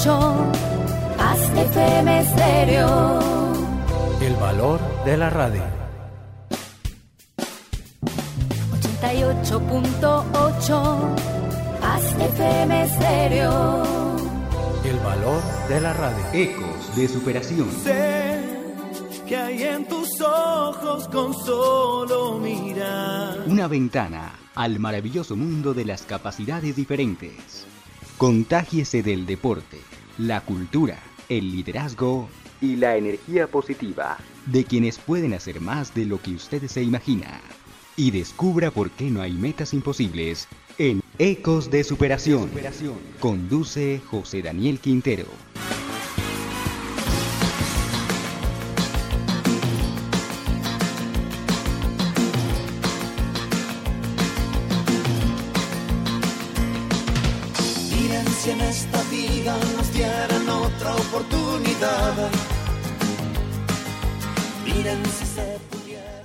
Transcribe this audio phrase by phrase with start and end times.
[0.00, 3.20] 88.8 FM Stereo.
[4.22, 5.62] El valor de la radio.
[8.80, 11.16] 88.8
[12.18, 13.82] FM Stereo.
[14.84, 16.24] El valor de la radio.
[16.32, 17.70] Ecos de superación.
[17.70, 18.40] Sé
[19.28, 23.40] que hay en tus ojos con solo mirar.
[23.46, 27.66] Una ventana al maravilloso mundo de las capacidades diferentes.
[28.20, 29.78] Contágiese del deporte,
[30.18, 30.98] la cultura,
[31.30, 32.28] el liderazgo
[32.60, 37.40] y la energía positiva de quienes pueden hacer más de lo que usted se imagina.
[37.96, 42.50] Y descubra por qué no hay metas imposibles en Ecos de Superación.
[43.20, 45.24] Conduce José Daniel Quintero.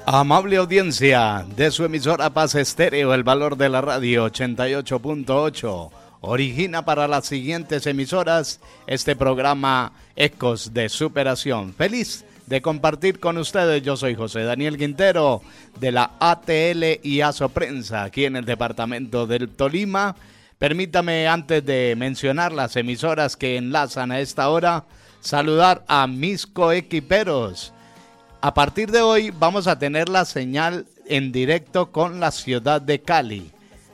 [0.05, 5.89] Amable audiencia de su emisora Paz Estéreo, el valor de la radio 88.8,
[6.21, 11.73] origina para las siguientes emisoras este programa Ecos de Superación.
[11.73, 15.41] Feliz de compartir con ustedes, yo soy José Daniel Quintero
[15.79, 20.15] de la ATL y ASO Prensa aquí en el departamento del Tolima.
[20.57, 24.85] Permítame antes de mencionar las emisoras que enlazan a esta hora,
[25.19, 27.73] saludar a mis coequiperos.
[28.41, 33.01] A partir de hoy vamos a tener la señal en directo con la ciudad de
[33.01, 33.51] Cali.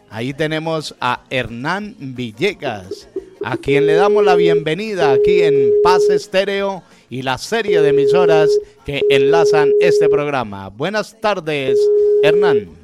[0.09, 3.07] Ahí tenemos a Hernán Villegas,
[3.43, 8.49] a quien le damos la bienvenida aquí en Paz Estéreo y la serie de emisoras
[8.85, 10.69] que enlazan este programa.
[10.69, 11.79] Buenas tardes,
[12.23, 12.80] Hernán.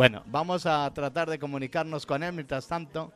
[0.00, 3.12] Bueno, vamos a tratar de comunicarnos con él mientras tanto.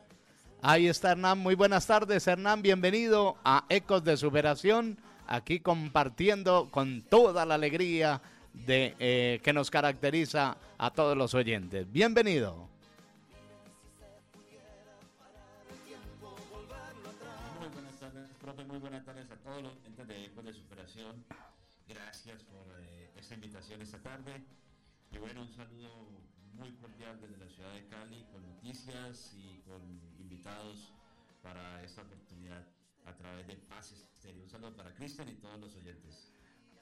[0.61, 1.39] Ahí está Hernán.
[1.39, 2.61] Muy buenas tardes, Hernán.
[2.61, 4.99] Bienvenido a Ecos de Superación.
[5.25, 8.21] Aquí compartiendo con toda la alegría
[8.53, 11.91] de, eh, que nos caracteriza a todos los oyentes.
[11.91, 12.69] Bienvenido.
[17.59, 21.25] Muy buenas tardes, profe, muy buenas tardes a todos los oyentes de Ecos de Superación.
[21.89, 24.43] Gracias por eh, esta invitación esta tarde.
[25.11, 26.24] Y bueno, un saludo
[26.57, 29.81] muy cordial desde la ciudad de Cali con noticias y con
[30.19, 30.93] invitados
[31.41, 32.63] para esta oportunidad
[33.05, 34.43] a través de Paz Estéreo.
[34.43, 36.31] Un saludo para Cristian y todos los oyentes.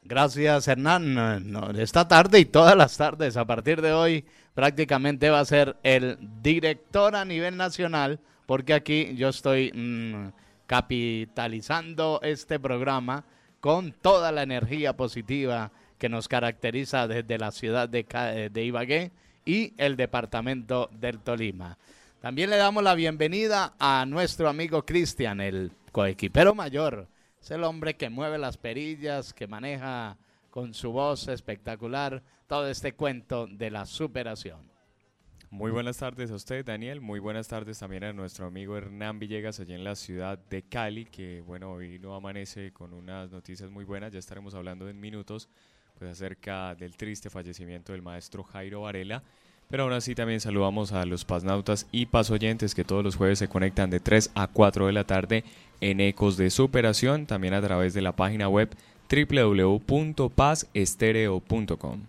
[0.03, 1.77] Gracias, Hernán.
[1.77, 6.17] Esta tarde y todas las tardes, a partir de hoy, prácticamente va a ser el
[6.41, 10.33] director a nivel nacional, porque aquí yo estoy mm,
[10.67, 13.23] capitalizando este programa
[13.61, 19.11] con toda la energía positiva que nos caracteriza desde la ciudad de, eh, de Ibagué
[19.45, 21.77] y el departamento del Tolima.
[22.21, 27.07] También le damos la bienvenida a nuestro amigo Cristian, el coequipero mayor.
[27.41, 30.17] Es el hombre que mueve las perillas, que maneja
[30.49, 34.71] con su voz espectacular todo este cuento de la superación.
[35.49, 36.99] Muy buenas tardes a usted, Daniel.
[36.99, 41.05] Muy buenas tardes también a nuestro amigo Hernán Villegas allí en la ciudad de Cali,
[41.05, 44.11] que bueno, hoy no amanece con unas noticias muy buenas.
[44.13, 45.49] Ya estaremos hablando en minutos
[46.09, 49.23] acerca del triste fallecimiento del maestro Jairo Varela.
[49.69, 53.47] Pero aún así también saludamos a los pasnautas y pasoyentes que todos los jueves se
[53.47, 55.43] conectan de 3 a 4 de la tarde
[55.81, 58.69] en Ecos de Superación, también a través de la página web
[59.09, 62.01] www.pazestereo.com.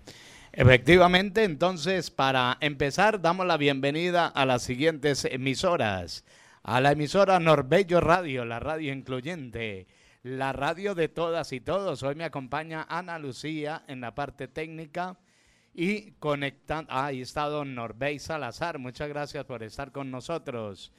[0.52, 6.24] Efectivamente, entonces, para empezar, damos la bienvenida a las siguientes emisoras.
[6.62, 9.88] A la emisora Norbello Radio, la radio incluyente,
[10.24, 12.02] la radio de todas y todos.
[12.02, 15.18] Hoy me acompaña Ana Lucía en la parte técnica
[15.74, 16.90] y conectando.
[16.90, 18.78] Ah, ahí está don Norbey Salazar.
[18.78, 20.92] Muchas gracias por estar con nosotros.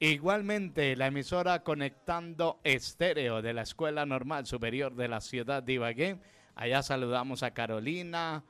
[0.00, 6.18] Igualmente, la emisora Conectando Estéreo de la Escuela Normal Superior de la ciudad de Ibagué.
[6.56, 8.42] Allá saludamos a Carolina,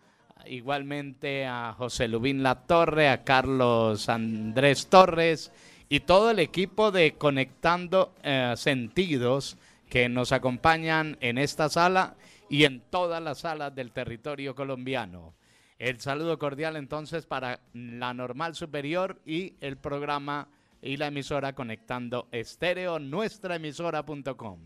[0.47, 5.53] igualmente a José Lubín La Torre, a Carlos Andrés Torres
[5.91, 9.59] y todo el equipo de Conectando eh, Sentidos
[9.95, 12.17] que nos acompañan en esta sala
[12.51, 15.37] y en todas las salas del territorio colombiano.
[15.79, 20.49] El saludo cordial entonces para la Normal Superior y el programa
[20.83, 24.59] y la emisora Conectando Estéreo, nuestra emisora.com.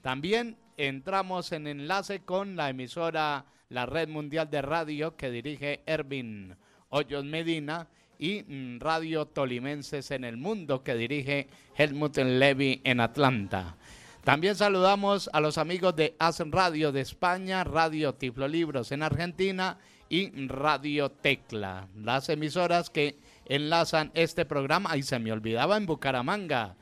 [0.00, 6.56] También entramos en enlace con la emisora La Red Mundial de Radio que dirige Ervin
[6.88, 7.86] Hoyos Medina
[8.18, 13.76] y mm, Radio Tolimenses en el Mundo que dirige Helmut Levy en Atlanta.
[14.24, 19.78] También saludamos a los amigos de Hacen Radio de España, Radio Tiflo Libros en Argentina
[20.10, 24.94] y Radio Tecla, las emisoras que enlazan este programa.
[24.98, 26.76] Y se me olvidaba en Bucaramanga.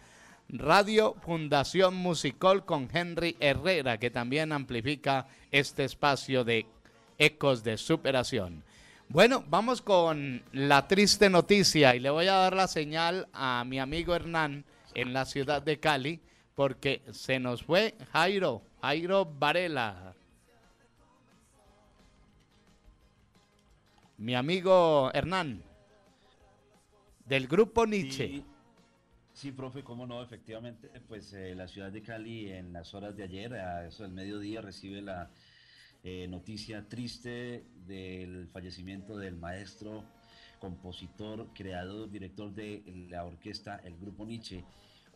[0.49, 6.67] Radio Fundación Musical con Henry Herrera, que también amplifica este espacio de
[7.19, 8.65] ecos de superación.
[9.11, 13.79] Bueno, vamos con la triste noticia y le voy a dar la señal a mi
[13.79, 14.65] amigo Hernán
[14.95, 16.21] en la ciudad de Cali
[16.59, 20.13] porque se nos fue Jairo, Jairo Varela.
[24.17, 25.63] Mi amigo Hernán,
[27.27, 28.43] del grupo Nietzsche.
[29.33, 33.23] Sí, profe, cómo no, efectivamente, pues eh, la ciudad de Cali en las horas de
[33.23, 35.31] ayer, a eso del mediodía, recibe la
[36.03, 40.03] eh, noticia triste del fallecimiento del maestro,
[40.59, 44.65] compositor, creador, director de la orquesta El Grupo Nietzsche.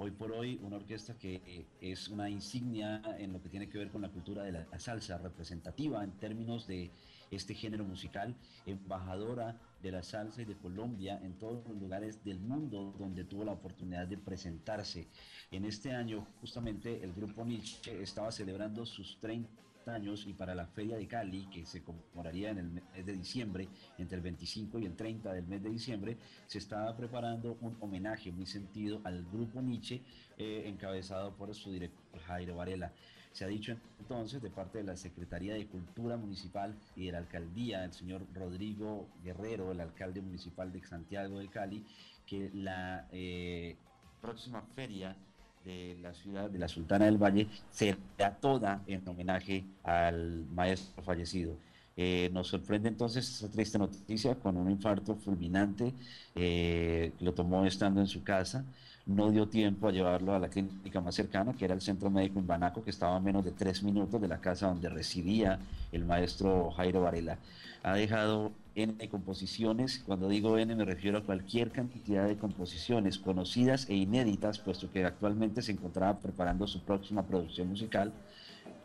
[0.03, 3.89] Hoy por hoy, una orquesta que es una insignia en lo que tiene que ver
[3.89, 6.91] con la cultura de la salsa, representativa en términos de
[7.31, 8.35] este género musical,
[8.67, 13.45] embajadora de la salsa y de Colombia en todos los lugares del mundo donde tuvo
[13.45, 15.07] la oportunidad de presentarse.
[15.53, 19.49] En este año, justamente, el grupo Nietzsche estaba celebrando sus 30
[19.89, 23.69] años y para la Feria de Cali, que se conmemoraría en el mes de diciembre,
[23.99, 28.33] entre el 25 y el 30 del mes de diciembre, se estaba preparando un homenaje
[28.33, 30.03] muy sentido al grupo Nietzsche,
[30.39, 32.93] eh, encabezado por su director Jairo Varela.
[33.33, 37.19] Se ha dicho entonces de parte de la Secretaría de Cultura Municipal y de la
[37.19, 41.85] Alcaldía, el señor Rodrigo Guerrero, el alcalde municipal de Santiago de Cali,
[42.27, 43.77] que la eh,
[44.21, 45.17] próxima feria
[45.65, 51.57] de la ciudad de la Sultana del Valle será toda en homenaje al maestro fallecido.
[51.97, 55.93] Eh, nos sorprende entonces esa triste noticia con un infarto fulminante,
[56.35, 58.65] eh, lo tomó estando en su casa
[59.07, 62.39] no dio tiempo a llevarlo a la clínica más cercana, que era el centro médico
[62.39, 65.59] en Banaco, que estaba a menos de tres minutos de la casa donde residía
[65.91, 67.39] el maestro Jairo Varela.
[67.83, 73.89] Ha dejado N composiciones, cuando digo N me refiero a cualquier cantidad de composiciones conocidas
[73.89, 78.13] e inéditas, puesto que actualmente se encontraba preparando su próxima producción musical,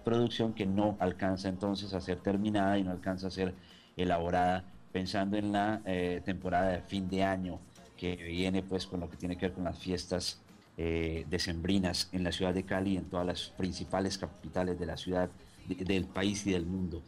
[0.03, 3.53] producción que no alcanza entonces a ser terminada y no alcanza a ser
[3.95, 7.59] elaborada pensando en la eh, temporada de fin de año
[7.97, 10.41] que viene pues con lo que tiene que ver con las fiestas
[10.77, 14.95] eh, decembrinas en la ciudad de Cali y en todas las principales capitales de la
[14.95, 15.29] ciudad,
[15.67, 17.01] del país y del mundo.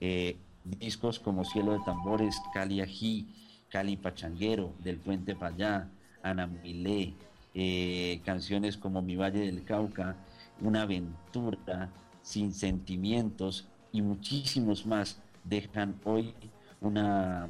[0.00, 3.28] Eh, discos como Cielo de Tambores, Cali Ají,
[3.68, 5.88] Cali Pachanguero, Del Puente para allá,
[6.22, 7.14] Ana Milé,
[7.54, 10.16] eh, canciones como Mi Valle del Cauca,
[10.60, 11.90] Una Aventura,
[12.22, 16.34] Sin Sentimientos y muchísimos más dejan hoy
[16.80, 17.48] una,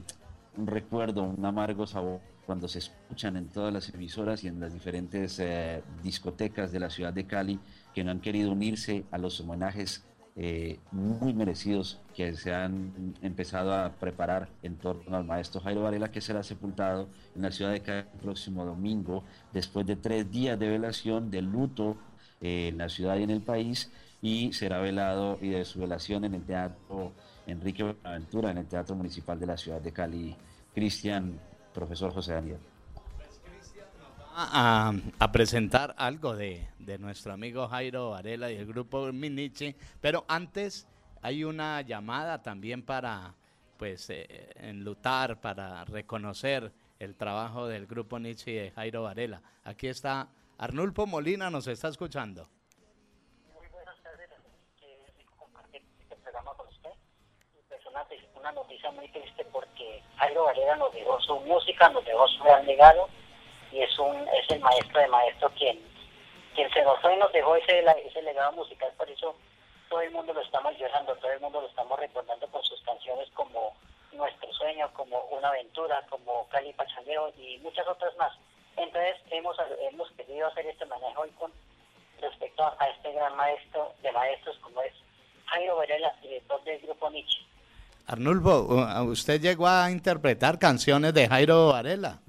[0.56, 4.72] un recuerdo, un amargo sabor cuando se escuchan en todas las emisoras y en las
[4.72, 7.58] diferentes eh, discotecas de la ciudad de Cali
[7.94, 10.05] que no han querido unirse a los homenajes
[10.36, 16.10] eh, muy merecidos que se han empezado a preparar en torno al maestro Jairo Varela
[16.10, 19.22] que será sepultado en la ciudad de Cali el próximo domingo
[19.52, 21.96] después de tres días de velación de luto
[22.40, 23.92] eh, en la ciudad y en el país
[24.22, 27.12] y será velado y de su velación en el teatro
[27.46, 30.34] Enrique Buenaventura en el Teatro Municipal de la ciudad de Cali.
[30.75, 31.38] Cristian,
[31.72, 32.58] profesor José Daniel.
[34.36, 34.92] A,
[35.32, 36.66] presentar algo de,
[36.98, 40.88] nuestro amigo Jairo Varela y el grupo Minichi, pero antes
[41.23, 43.32] hay una llamada también para
[43.76, 49.40] pues eh, enlutar, para reconocer el trabajo del grupo Nietzsche y de Jairo Varela.
[49.62, 50.26] Aquí está
[50.59, 52.49] Arnulfo Molina, nos está escuchando.
[53.54, 54.28] Muy buenas tardes,
[55.37, 56.90] compartir este programa con usted.
[57.70, 58.04] Es una,
[58.40, 62.66] una noticia muy triste porque Jairo Varela nos dejó su música, nos dejó su gran
[62.66, 63.09] legado
[63.75, 65.78] y es un es el maestro de maestro quien,
[66.54, 69.35] quien se nos fue y nos dejó ese, ese legado musical, por eso
[69.88, 73.28] todo el mundo lo estamos llorando, todo el mundo lo estamos recordando con sus canciones
[73.35, 73.75] como
[74.12, 78.33] Nuestro Sueño, como Una Aventura, como Cali Pachangueo y muchas otras más.
[78.76, 79.57] Entonces hemos,
[79.90, 81.52] hemos querido hacer este manejo hoy con
[82.21, 84.93] respecto a, este gran maestro de maestros como es
[85.47, 87.40] Jairo Varela, director del grupo Nietzsche.
[88.07, 88.66] Arnulfo,
[89.04, 92.21] ¿usted llegó a interpretar canciones de Jairo Varela?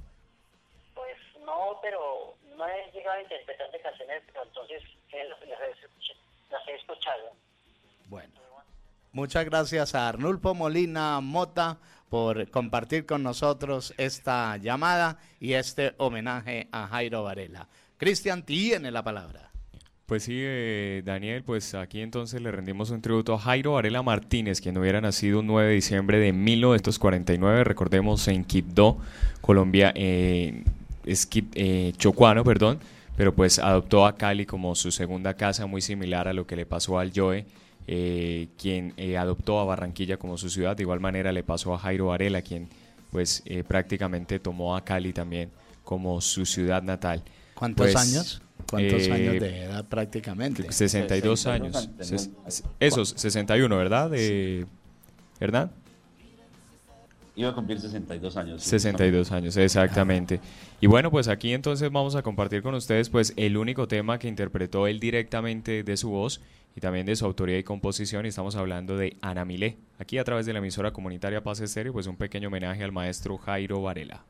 [1.86, 4.82] Pero no he llegado a interpretar de canciones, pero entonces
[5.13, 7.30] las, he escuchado.
[8.10, 8.34] Bueno,
[9.12, 11.77] muchas gracias a Arnulfo Molina Mota
[12.10, 17.68] por compartir con nosotros esta llamada y este homenaje a Jairo Varela.
[17.98, 19.51] Cristian, tiene la palabra.
[20.08, 24.60] Pues sí, eh, Daniel, pues aquí entonces le rendimos un tributo a Jairo Varela Martínez,
[24.60, 28.98] quien hubiera nacido un 9 de diciembre de 1949, recordemos en Quibdó,
[29.42, 30.63] Colombia, eh,
[31.06, 32.80] eh, Chocuano, perdón,
[33.16, 36.66] pero pues adoptó a Cali como su segunda casa, muy similar a lo que le
[36.66, 37.46] pasó al Joe,
[37.88, 42.08] eh, quien adoptó a Barranquilla como su ciudad, de igual manera le pasó a Jairo
[42.08, 42.68] Varela, quien
[43.12, 45.50] pues prácticamente tomó a Cali también
[45.86, 47.24] como su ciudad natal.
[47.54, 48.42] ¿Cuántos Pues, años?
[48.70, 50.64] ¿Cuántos Eh, años de edad prácticamente?
[50.72, 51.90] 62 62 años.
[52.80, 54.12] esos, 61, ¿verdad?
[54.14, 54.66] Eh,
[55.40, 55.72] ¿Verdad?
[57.36, 58.63] Iba a cumplir 62 años.
[58.63, 60.39] sí, 62 años, exactamente.
[60.80, 64.27] Y bueno, pues aquí entonces vamos a compartir con ustedes pues el único tema que
[64.27, 66.42] interpretó él directamente de su voz
[66.75, 69.77] y también de su autoría y composición y estamos hablando de Ana Milé.
[70.00, 73.38] Aquí a través de la emisora comunitaria Paz Estéreo pues un pequeño homenaje al maestro
[73.38, 74.24] Jairo Varela.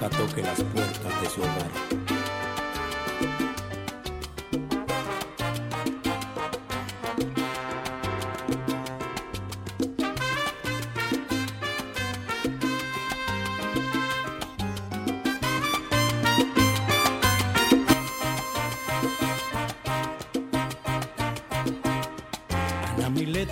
[0.00, 1.98] Nunca toque las puertas de su hogar.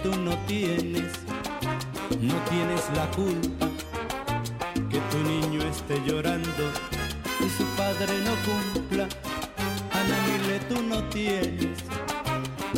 [0.03, 1.13] Tú no tienes,
[2.21, 3.76] no tienes la culpa
[5.89, 6.73] esté llorando
[7.39, 9.07] y su padre no cumpla.
[9.93, 11.79] Ana Milé, tú no tienes,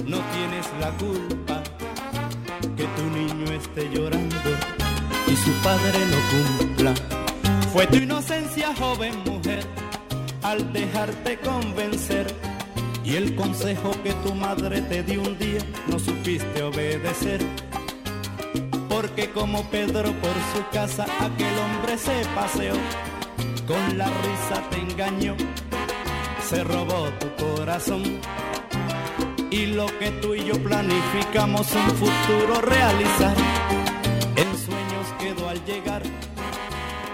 [0.05, 1.62] no tienes la culpa
[2.77, 4.50] que tu niño esté llorando
[5.27, 6.95] y su padre no cumpla.
[7.73, 9.65] Fue tu inocencia, joven mujer,
[10.43, 12.27] al dejarte convencer
[13.05, 17.41] y el consejo que tu madre te dio un día no supiste obedecer.
[19.19, 22.75] Porque como Pedro por su casa aquel hombre se paseó,
[23.67, 25.35] con la risa te engañó,
[26.49, 28.21] se robó tu corazón.
[29.51, 33.35] Y lo que tú y yo planificamos un futuro realizar,
[34.37, 36.03] en sueños quedó al llegar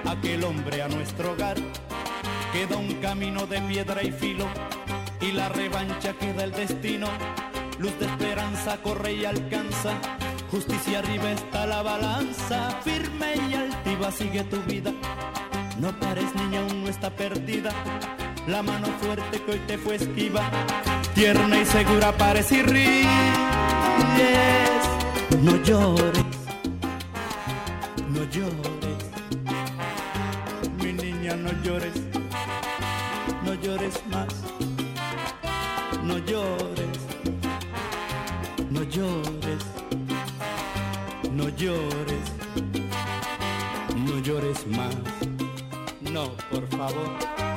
[0.06, 1.56] aquel hombre a nuestro hogar.
[2.52, 4.44] Queda un camino de piedra y filo
[5.22, 7.06] y la revancha queda el destino.
[7.78, 9.98] Luz de esperanza corre y alcanza.
[10.54, 12.70] Justicia arriba está la balanza.
[12.84, 14.92] Firme y altiva sigue tu vida.
[15.80, 17.72] No pares niña, aún no está perdida.
[18.46, 20.48] La mano fuerte que hoy te fue esquiva.
[21.12, 23.06] Tierna y segura parece y ríes.
[25.42, 26.24] No llores.
[28.10, 29.00] No llores.
[30.78, 31.94] Mi niña, no llores.
[33.44, 34.28] No llores más
[36.04, 36.98] no llores,
[38.70, 39.43] no llores,
[41.64, 42.32] llores,
[43.96, 44.94] no llores más,
[46.12, 47.53] no, por favor.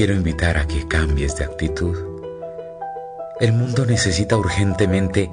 [0.00, 1.94] Quiero invitar a que cambies de actitud.
[3.38, 5.30] El mundo necesita urgentemente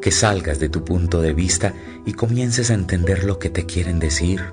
[0.00, 3.98] que salgas de tu punto de vista y comiences a entender lo que te quieren
[3.98, 4.44] decir.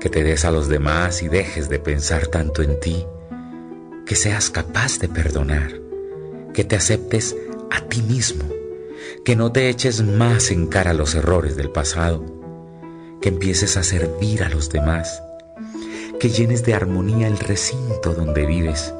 [0.00, 3.06] Que te des a los demás y dejes de pensar tanto en ti.
[4.04, 5.70] Que seas capaz de perdonar.
[6.52, 7.36] Que te aceptes
[7.70, 8.46] a ti mismo.
[9.24, 12.24] Que no te eches más en cara los errores del pasado.
[13.20, 15.22] Que empieces a servir a los demás
[16.24, 18.94] que llenes de armonía el recinto donde vives,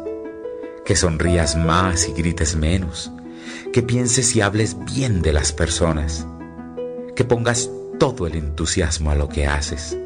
[0.85, 3.11] que sonrías más y grites menos,
[3.73, 6.27] que pienses y hables bien de las personas,
[7.17, 9.97] que pongas todo el entusiasmo a lo que haces,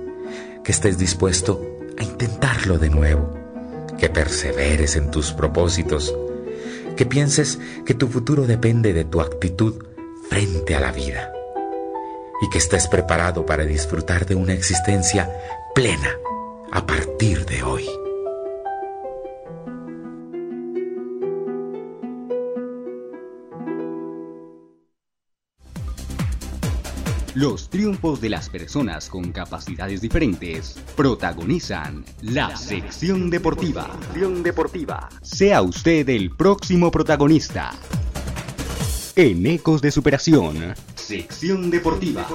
[0.62, 1.60] que estés dispuesto
[1.98, 3.34] a intentarlo de nuevo,
[3.98, 6.14] que perseveres en tus propósitos,
[6.96, 9.82] que pienses que tu futuro depende de tu actitud
[10.30, 11.32] frente a la vida
[12.40, 15.28] y que estés preparado para disfrutar de una existencia
[15.74, 16.10] plena
[16.72, 17.86] a partir de hoy.
[27.34, 33.96] Los triunfos de las personas con capacidades diferentes protagonizan la sección deportiva.
[34.00, 35.08] Sección deportiva.
[35.22, 37.70] Sea usted el próximo protagonista.
[39.14, 42.26] En Ecos de Superación, sección deportiva.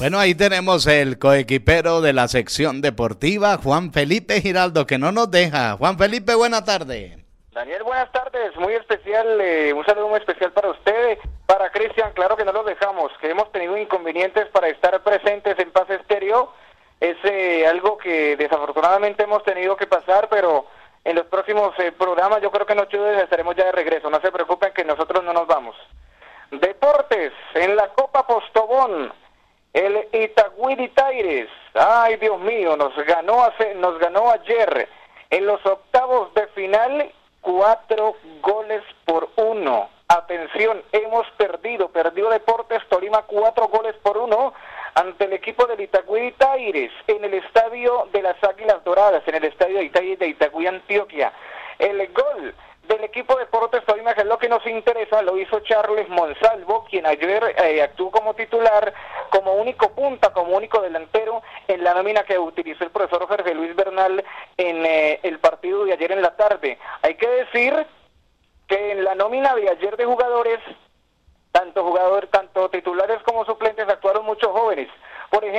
[0.00, 5.30] Bueno, ahí tenemos el coequipero de la sección deportiva, Juan Felipe Giraldo, que no nos
[5.30, 5.76] deja.
[5.76, 7.18] Juan Felipe, buena tarde.
[7.52, 8.56] Daniel, buenas tardes.
[8.56, 12.12] Muy especial, eh, un saludo muy especial para usted, para Cristian.
[12.14, 16.50] Claro que no los dejamos, que hemos tenido inconvenientes para estar presentes en Paz Estéreo.
[16.98, 20.64] Es eh, algo que desafortunadamente hemos tenido que pasar, pero
[21.04, 24.08] en los próximos eh, programas yo creo que en ocho estaremos ya de regreso.
[24.08, 25.76] No se preocupen que nosotros no nos vamos.
[26.50, 29.12] Deportes, en la Copa Postobón,
[29.72, 31.48] el Itagüí Taires.
[32.10, 34.88] Ay, Dios mío, nos ganó, hace, nos ganó ayer
[35.30, 39.88] en los octavos de final cuatro goles por uno.
[40.08, 44.52] Atención, hemos perdido, perdió Deportes Tolima cuatro goles por uno
[44.96, 49.44] ante el equipo del Itagüí Taires en el estadio de las Águilas Doradas, en el
[49.44, 51.32] estadio de Itagüí, de Itagüí Antioquia.
[51.78, 52.56] El gol
[52.90, 57.06] del equipo Deportes Tolima, que es lo que nos interesa, lo hizo Charles Monsalvo, quien
[57.06, 58.92] ayer eh, actuó como titular,
[59.30, 63.74] como único punta, como único delantero en la nómina que utilizó el profesor Jorge Luis
[63.74, 64.24] Bernal
[64.56, 66.78] en eh, el partido de ayer en la tarde.
[67.02, 67.74] Hay que decir
[68.68, 70.60] que en la nómina de ayer de jugadores,
[71.50, 73.59] tanto jugadores, tanto titulares como suplentes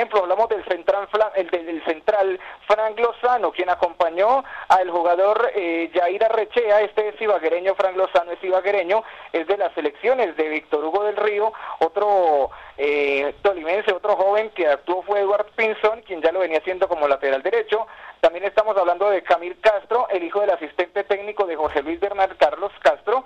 [0.01, 6.23] ejemplo, hablamos del central, el del central Frank Lozano, quien acompañó al jugador eh, Jair
[6.23, 11.03] Arrechea, este es ibaguereño, Frank Lozano es ibaguereño, es de las selecciones de Víctor Hugo
[11.03, 16.39] del Río, otro eh, tolimense, otro joven que actuó fue Eduard Pinson, quien ya lo
[16.39, 17.85] venía haciendo como lateral derecho.
[18.21, 22.35] También estamos hablando de Camil Castro, el hijo del asistente técnico de Jorge Luis Bernal
[22.37, 23.23] Carlos Castro,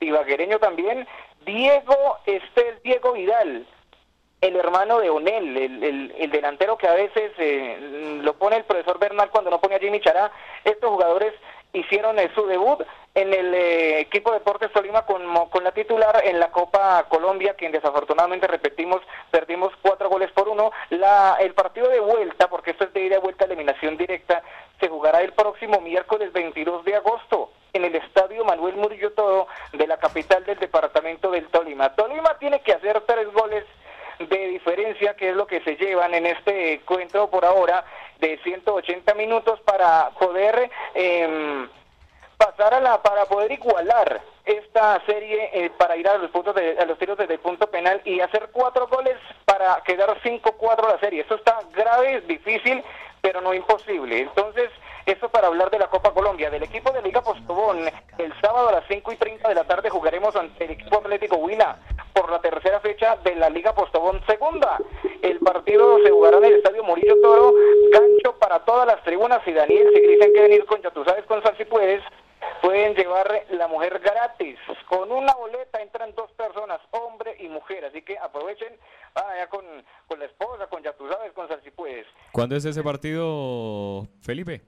[0.00, 1.06] ibaguereño también.
[1.44, 3.64] Diego, este es Diego Vidal,
[4.46, 8.98] el hermano de Onel, el, el, delantero que a veces eh, lo pone el profesor
[8.98, 10.30] Bernal cuando no pone a Jimmy Chará.
[10.64, 11.32] Estos jugadores
[11.72, 12.82] hicieron eh, su debut
[13.14, 17.72] en el eh, equipo Deportes Tolima con, con la titular en la Copa Colombia, quien
[17.72, 20.70] desafortunadamente, repetimos, perdimos cuatro goles por uno.
[20.90, 24.42] La, el partido de vuelta, porque esto es de ida y vuelta, eliminación directa,
[24.80, 29.86] se jugará el próximo miércoles 22 de agosto en el estadio Manuel Murillo Todo de
[29.86, 31.94] la capital del departamento del Tolima.
[31.94, 33.64] Tolima tiene que hacer tres goles
[34.18, 37.84] de diferencia, que es lo que se llevan en este encuentro por ahora
[38.20, 41.66] de 180 minutos para poder eh,
[42.38, 46.78] pasar a la para poder igualar esta serie eh, para ir a los puntos de,
[46.78, 51.00] a los tiros desde el punto penal y hacer cuatro goles para quedar 5-4 la
[51.00, 51.22] serie.
[51.22, 52.84] Eso está grave, difícil,
[53.20, 54.20] pero no imposible.
[54.20, 54.70] Entonces,
[55.04, 56.50] eso para hablar de la Copa Colombia.
[56.50, 57.78] Del equipo de Liga Postobón,
[58.18, 61.36] el sábado a las 5 y 30 de la tarde jugaremos ante el equipo Atlético
[61.36, 61.78] Huila
[62.12, 64.78] por la tercera fecha de la Liga Postobón Segunda.
[65.66, 67.52] Partido se jugará en el Estadio Murillo Toro,
[67.90, 71.24] gancho para todas las tribunas y Daniel, si dicen que venir con ya tú sabes
[71.24, 72.00] con sal si puedes,
[72.62, 74.56] pueden llevar la mujer gratis.
[74.88, 78.78] Con una boleta entran dos personas, hombre y mujer, así que aprovechen,
[79.12, 79.64] vaya con,
[80.06, 82.06] con la esposa, con ya tú sabes con sal si puedes.
[82.30, 84.62] ¿Cuándo es ese partido, Felipe?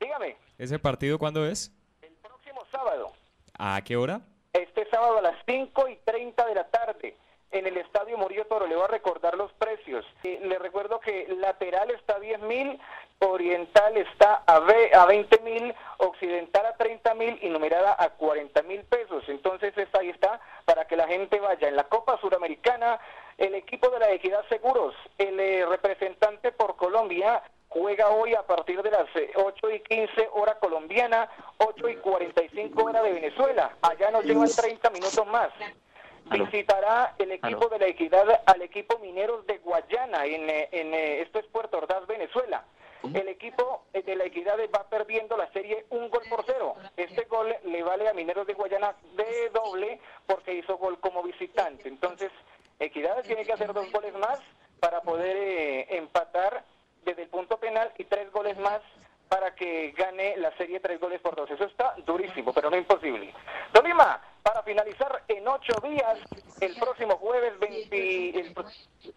[0.00, 0.36] Dígame.
[0.58, 1.72] ¿Ese partido cuándo es?
[2.02, 3.12] El próximo sábado.
[3.56, 4.20] ¿A qué hora?
[4.52, 7.16] Este sábado a las 5 y 30 de la tarde
[7.52, 8.66] en el Estadio Murillo Toro.
[8.66, 10.04] Le voy a recordar los precios.
[10.22, 12.80] le recuerdo que lateral está a 10 mil,
[13.20, 18.82] oriental está a, a 20 mil, occidental a 30 mil y numerada a 40 mil
[18.84, 19.24] pesos.
[19.28, 21.68] Entonces ahí está para que la gente vaya.
[21.68, 22.98] En la Copa Suramericana,
[23.38, 28.82] el equipo de la Equidad Seguros, el eh, representante por Colombia, juega hoy a partir
[28.82, 33.76] de las 8 y 15 hora colombiana, 8 y 45 hora de Venezuela.
[33.80, 35.50] Allá nos llevan 30 minutos más.
[36.26, 41.46] Visitará el equipo de la Equidad al equipo Mineros de Guayana, en, en esto es
[41.46, 42.64] Puerto Ordaz, Venezuela.
[43.02, 46.74] El equipo de la Equidad va perdiendo la serie un gol por cero.
[46.96, 51.88] Este gol le vale a Mineros de Guayana de doble porque hizo gol como visitante.
[51.88, 52.30] Entonces,
[52.78, 54.38] Equidad tiene que hacer dos goles más
[54.80, 56.64] para poder eh, empatar
[57.04, 58.80] desde el punto penal y tres goles más
[59.28, 61.50] para que gane la serie tres goles por dos.
[61.50, 63.32] Eso está durísimo, pero no imposible.
[63.72, 66.18] Tolima, para finalizar en ocho días,
[66.60, 68.54] el próximo jueves 20, el,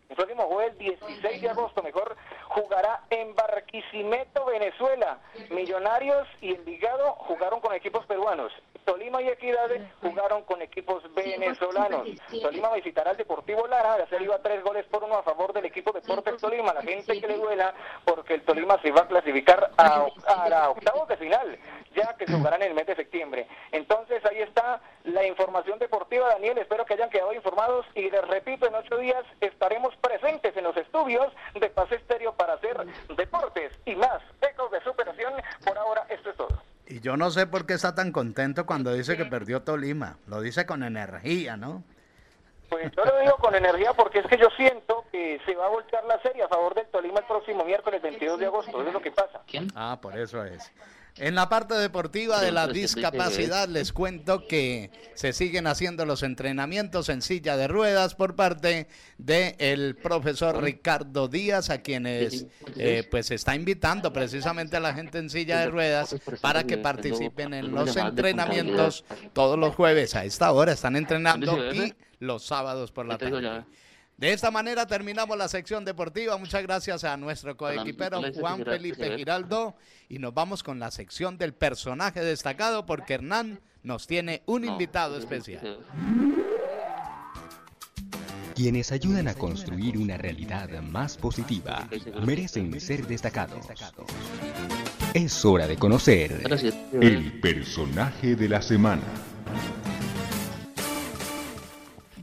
[0.09, 2.15] el próximo jueves 16 de agosto, mejor,
[2.49, 5.19] jugará en Barquisimeto, Venezuela.
[5.49, 8.51] Millonarios y Envigado jugaron con equipos peruanos.
[8.85, 9.69] Tolima y Equidad
[10.01, 12.07] jugaron con equipos venezolanos.
[12.41, 15.65] Tolima visitará al Deportivo Lara, la serie iba tres goles por uno a favor del
[15.65, 16.73] equipo Deportes Tolima.
[16.73, 17.73] La gente que le duela
[18.05, 20.07] porque el Tolima se va a clasificar a,
[20.49, 21.57] la octavos de final,
[21.95, 23.47] ya que se jugará en el mes de septiembre.
[23.71, 24.81] Entonces ahí está
[25.13, 26.57] la información deportiva, Daniel.
[26.57, 30.75] Espero que hayan quedado informados y les repito, en ocho días estaremos presentes en los
[30.75, 32.77] estudios de Pase Estéreo para hacer
[33.15, 34.21] deportes y más.
[34.41, 35.33] Ecos de superación.
[35.65, 36.63] Por ahora, esto es todo.
[36.87, 40.17] Y yo no sé por qué está tan contento cuando dice que perdió Tolima.
[40.27, 41.83] Lo dice con energía, ¿no?
[42.69, 45.69] Pues yo lo digo con energía porque es que yo siento que se va a
[45.69, 48.71] voltear la serie a favor del Tolima el próximo miércoles 22 de agosto.
[48.71, 49.41] Eso es lo que pasa.
[49.75, 50.71] Ah, por eso es.
[51.17, 57.07] En la parte deportiva de la discapacidad les cuento que se siguen haciendo los entrenamientos
[57.09, 58.87] en silla de ruedas por parte
[59.19, 62.47] del el profesor Ricardo Díaz, a quienes
[62.77, 67.53] eh, pues está invitando precisamente a la gente en silla de ruedas para que participen
[67.53, 70.71] en los entrenamientos todos los jueves a esta hora.
[70.71, 73.65] Están entrenando y los sábados por la tarde.
[74.17, 76.37] De esta manera terminamos la sección deportiva.
[76.37, 79.75] Muchas gracias a nuestro coequipero Juan Felipe Giraldo
[80.07, 85.17] y nos vamos con la sección del personaje destacado porque Hernán nos tiene un invitado
[85.17, 85.79] especial.
[88.55, 91.89] Quienes ayudan a construir una realidad más positiva
[92.23, 93.65] merecen ser destacados.
[95.13, 96.43] Es hora de conocer
[96.93, 99.01] El personaje de la semana.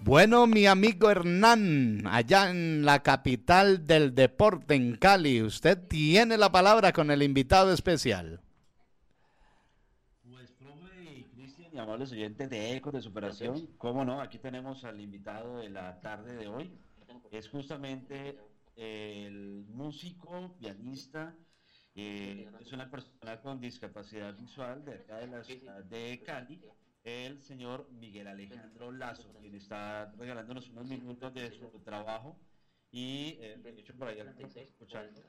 [0.03, 6.51] Bueno, mi amigo Hernán, allá en la capital del deporte, en Cali, usted tiene la
[6.51, 8.41] palabra con el invitado especial.
[10.23, 14.99] Pues, profe Cristian y amables oyentes de Ecos de Superación, cómo no, aquí tenemos al
[15.01, 16.73] invitado de la tarde de hoy.
[17.31, 18.39] Es justamente
[18.77, 21.35] el músico, pianista,
[21.95, 26.59] eh, es una persona con discapacidad visual de acá de la ciudad de Cali,
[27.05, 32.39] el señor Miguel Alejandro Lazo, quien está regalándonos unos minutos de su trabajo
[32.91, 34.19] y eh, de hecho por ahí
[34.57, 35.23] escuchando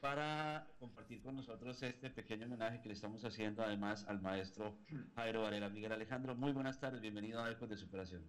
[0.00, 4.78] para compartir con nosotros este pequeño homenaje que le estamos haciendo además al maestro
[5.16, 5.68] Jairo Varela.
[5.68, 8.22] Miguel Alejandro, muy buenas tardes, bienvenido a Ecos de Superación.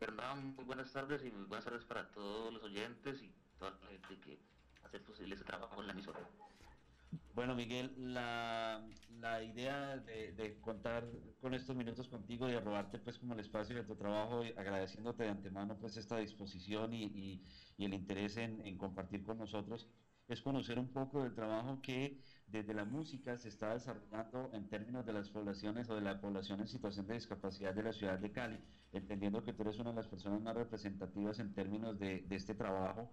[0.00, 3.86] Hernán, muy buenas tardes y muy buenas tardes para todos los oyentes y toda la
[3.88, 4.40] gente que
[4.82, 6.20] hace posible ese trabajo en la emisora.
[7.34, 11.06] Bueno, Miguel, la, la idea de, contar
[11.40, 14.48] con estos minutos contigo y de robarte pues como el espacio de tu trabajo, y
[14.56, 17.42] agradeciéndote de antemano pues esta disposición y, y-
[17.76, 19.88] y el interés en, en compartir con nosotros,
[20.28, 25.04] es conocer un poco del trabajo que desde la música se está desarrollando en términos
[25.04, 28.30] de las poblaciones o de la población en situación de discapacidad de la ciudad de
[28.30, 28.58] Cali,
[28.92, 32.54] entendiendo que tú eres una de las personas más representativas en términos de, de este
[32.54, 33.10] trabajo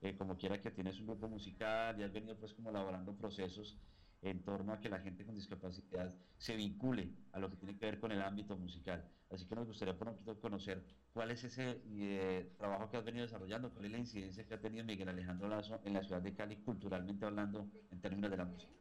[0.00, 3.76] eh, como quiera que tienes un grupo musical y has venido pues como elaborando procesos
[4.20, 7.86] en torno a que la gente con discapacidad se vincule a lo que tiene que
[7.86, 9.04] ver con el ámbito musical.
[9.30, 13.04] Así que nos gustaría por un poquito conocer cuál es ese eh, trabajo que has
[13.04, 16.22] venido desarrollando, cuál es la incidencia que ha tenido Miguel Alejandro Lazo en la ciudad
[16.22, 18.72] de Cali culturalmente hablando en términos de la música.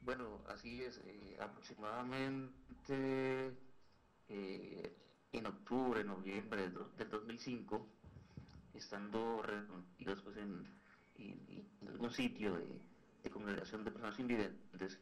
[0.00, 3.56] Bueno, así es, eh, aproximadamente
[4.28, 4.96] eh,
[5.32, 7.88] en octubre, noviembre del, do- del 2005,
[8.74, 10.66] estando reunidos pues, en,
[11.16, 12.80] en- algún sitio de,
[13.30, 14.98] congregación de personas invidentes,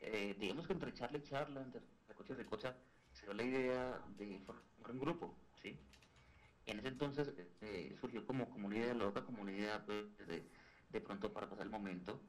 [0.00, 2.76] eh, digamos que entre charla y charla, entre recocha y recocha,
[3.12, 5.76] se dio la idea de formar un grupo, ¿sí?
[6.66, 8.48] En ese entonces eh, surgió como,
[8.94, 10.44] loca, como una idea pues, de,
[10.88, 12.20] de pronto para pasar el momento,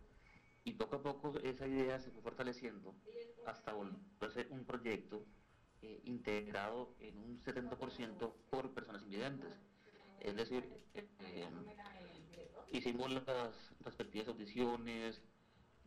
[0.63, 2.95] y poco a poco esa idea se fue fortaleciendo
[3.45, 5.23] hasta volverse un proyecto
[5.81, 9.59] eh, integrado en un 70% por personas invidentes.
[10.21, 11.47] Es decir, eh, eh,
[12.71, 15.21] hicimos las respectivas audiciones,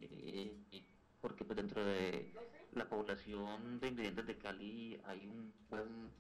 [0.01, 0.85] eh,
[1.21, 2.33] porque pues dentro de
[2.73, 6.11] la población de invidentes de Cali hay un buen,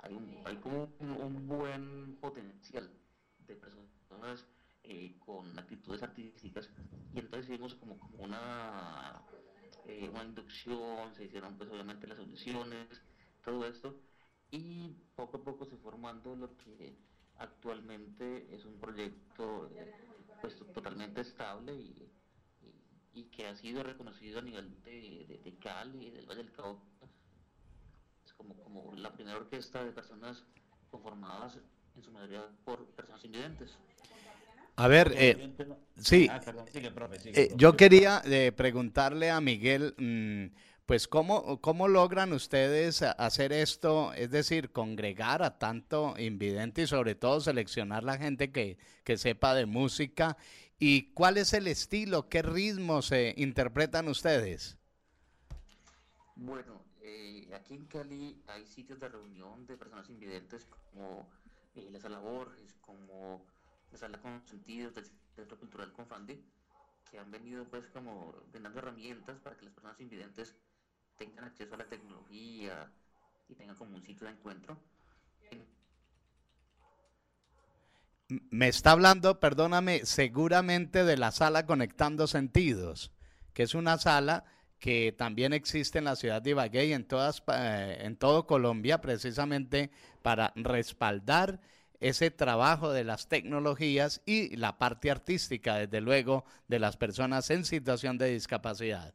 [0.00, 2.90] hay, un, hay como un, buen potencial
[3.46, 4.44] de personas
[4.82, 6.68] eh, con actitudes artísticas.
[7.14, 9.22] Y entonces hicimos como, como una,
[10.10, 12.88] una inducción, se hicieron pues obviamente las audiciones,
[13.44, 13.94] todo esto
[14.50, 16.96] y poco a poco se formando lo que
[17.38, 19.70] actualmente es un proyecto
[20.40, 22.08] pues totalmente estable y,
[23.14, 26.42] y- y que ha sido reconocido a nivel de, de, de Cali y del Valle
[26.44, 26.82] del Cauca.
[28.36, 30.44] Como, como la primera orquesta de personas
[30.90, 31.58] conformadas
[31.96, 33.78] en su mayoría por personas invidentes.
[34.76, 35.38] A ver, eh,
[35.96, 40.54] sí, Ah, perdón, sigue, profe, sigue, eh, yo quería eh, preguntarle a Miguel, mm,
[40.86, 44.12] pues, ¿cómo, ¿cómo logran ustedes hacer esto?
[44.12, 49.54] Es decir, congregar a tanto invidente y sobre todo seleccionar la gente que, que sepa
[49.54, 50.36] de música.
[50.78, 52.28] ¿Y cuál es el estilo?
[52.28, 54.78] ¿Qué ritmos se interpretan ustedes?
[56.36, 61.28] Bueno, eh, aquí en Cali hay sitios de reunión de personas invidentes como
[61.74, 63.44] eh, la Sala Borges, como
[63.90, 66.40] la Sala Consentidos del Centro Cultural Confandi,
[67.10, 70.54] que han venido pues como brindando herramientas para que las personas invidentes
[71.16, 72.90] tengan acceso a la tecnología
[73.48, 74.78] y tengan como un sitio de encuentro.
[78.28, 83.12] Me está hablando, perdóname, seguramente de la sala Conectando Sentidos,
[83.52, 84.44] que es una sala
[84.80, 89.00] que también existe en la ciudad de Ibagué y en, todas, eh, en todo Colombia,
[89.00, 89.90] precisamente
[90.22, 91.60] para respaldar
[92.00, 97.64] ese trabajo de las tecnologías y la parte artística, desde luego, de las personas en
[97.64, 99.14] situación de discapacidad.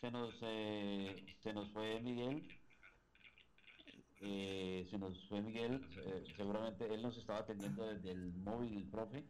[0.00, 2.50] Se nos, eh, se nos fue Miguel.
[4.20, 5.86] eh, se nos fue Miguel.
[5.96, 9.24] eh, seguramente él nos estaba atendiendo desde el móvil, el profe.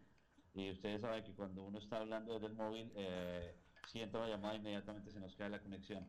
[0.55, 3.55] Y ustedes saben que cuando uno está hablando desde el móvil, eh,
[3.85, 6.09] si entra una llamada, inmediatamente se nos cae la conexión.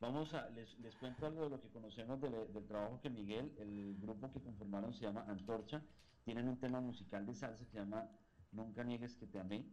[0.00, 3.54] Vamos a, les, les cuento algo de lo que conocemos del, del trabajo que Miguel,
[3.58, 5.82] el grupo que conformaron se llama Antorcha.
[6.24, 8.08] Tienen un tema musical de salsa que se llama
[8.50, 9.64] Nunca niegues que te amé.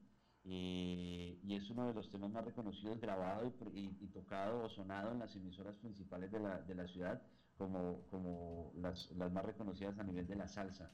[0.44, 4.70] Eh, y es uno de los temas más reconocidos, grabado y, y- y tocado o
[4.70, 7.22] sonado en las emisoras principales de la, de la ciudad,
[7.58, 10.92] como, como las, las más reconocidas a nivel de la salsa.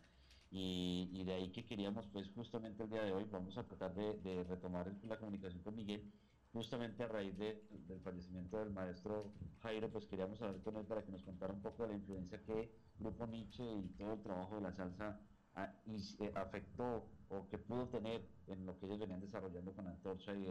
[0.50, 3.94] Y, y de ahí que queríamos, pues justamente el día de hoy, vamos a tratar
[3.94, 6.14] de, de retomar la comunicación con Miguel,
[6.54, 11.04] justamente a raíz de- del fallecimiento del maestro Jairo, pues queríamos hablar con él para
[11.04, 14.56] que nos contara un poco de la influencia que Grupo Nietzsche y todo el trabajo
[14.56, 15.20] de la salsa
[15.56, 19.88] a- y, eh, afectó o que pudo tener en lo que ellos venían desarrollando con
[19.88, 20.46] Antorcha y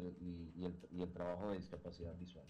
[1.03, 2.45] el trabajo de discapacidad visual.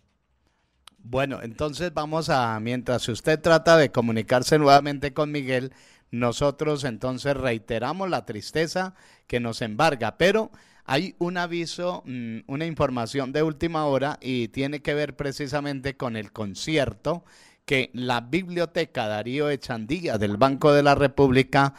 [0.98, 5.72] Bueno, entonces vamos a, mientras usted trata de comunicarse nuevamente con Miguel,
[6.10, 8.94] nosotros entonces reiteramos la tristeza
[9.26, 10.50] que nos embarga, pero
[10.86, 16.16] hay un aviso, mm, una información de última hora y tiene que ver precisamente con
[16.16, 17.24] el concierto
[17.66, 21.74] que la Biblioteca Darío Echandía del Banco de la República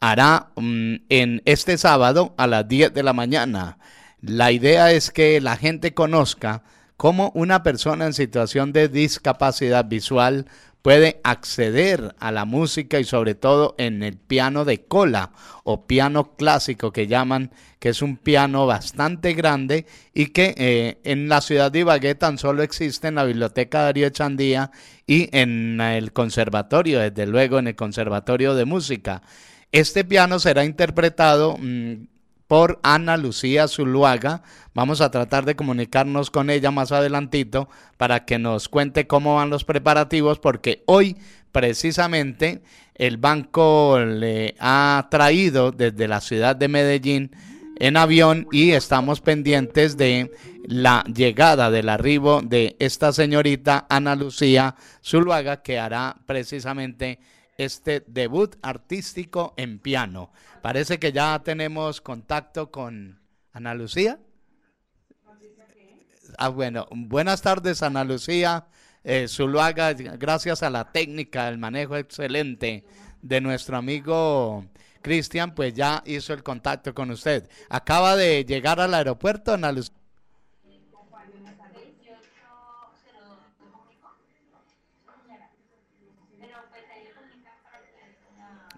[0.00, 3.78] hará mm, en este sábado a las 10 de la mañana.
[4.20, 6.62] La idea es que la gente conozca
[6.96, 10.46] cómo una persona en situación de discapacidad visual
[10.86, 15.32] puede acceder a la música y sobre todo en el piano de cola
[15.64, 21.28] o piano clásico que llaman, que es un piano bastante grande y que eh, en
[21.28, 24.70] la ciudad de Ibagué tan solo existe en la Biblioteca Darío Echandía
[25.08, 29.22] y en el conservatorio, desde luego en el Conservatorio de Música.
[29.76, 32.06] Este piano será interpretado mm,
[32.46, 34.42] por Ana Lucía Zuluaga.
[34.72, 39.50] Vamos a tratar de comunicarnos con ella más adelantito para que nos cuente cómo van
[39.50, 41.18] los preparativos, porque hoy
[41.52, 42.62] precisamente
[42.94, 47.32] el banco le ha traído desde la ciudad de Medellín
[47.78, 50.32] en avión y estamos pendientes de
[50.64, 57.18] la llegada del arribo de esta señorita Ana Lucía Zuluaga que hará precisamente
[57.58, 60.30] este debut artístico en piano.
[60.62, 63.20] Parece que ya tenemos contacto con
[63.52, 64.18] Ana Lucía.
[66.38, 68.66] Ah, bueno, buenas tardes Ana Lucía
[69.08, 72.84] eh, Zuluaga, gracias a la técnica, el manejo excelente
[73.22, 74.66] de nuestro amigo
[75.00, 77.48] Cristian, pues ya hizo el contacto con usted.
[77.68, 79.94] Acaba de llegar al aeropuerto, Ana Lucía.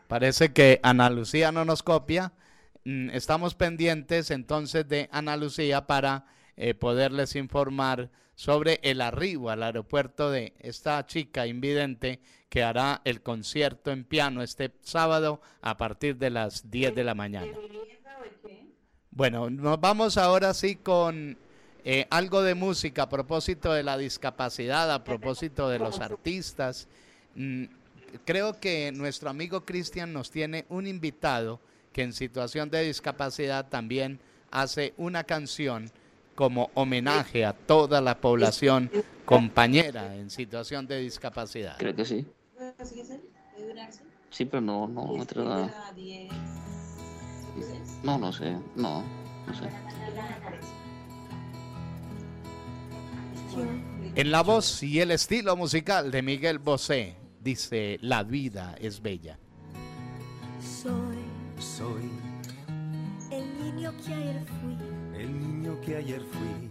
[0.08, 2.32] Parece que Ana Lucía no nos copia.
[2.84, 6.24] Mm, Estamos pendientes entonces de Ana Lucía para
[6.56, 13.20] eh, poderles informar sobre el arribo al aeropuerto de esta chica invidente que hará el
[13.20, 17.52] concierto en piano este sábado a partir de las 10 de la mañana.
[19.10, 21.36] Bueno, nos vamos ahora sí con
[21.84, 26.88] eh, algo de música a propósito de la discapacidad, a propósito de los artistas.
[27.34, 27.64] Mm,
[28.24, 31.60] creo que nuestro amigo Cristian nos tiene un invitado
[31.92, 35.90] que en situación de discapacidad también hace una canción
[36.34, 38.90] como homenaje a toda la población
[39.24, 41.76] compañera en situación de discapacidad.
[41.78, 42.26] Creo que sí.
[44.30, 45.92] Sí, pero no, no, no te da-
[48.04, 49.02] No, no sé, no,
[49.46, 49.68] no sé.
[54.14, 59.38] En la voz y el estilo musical de Miguel Bosé dice La vida es bella.
[60.60, 61.18] Soy
[61.58, 62.10] Soy
[63.30, 64.76] el niño que ayer fui.
[65.20, 66.70] el niño que ayer fui.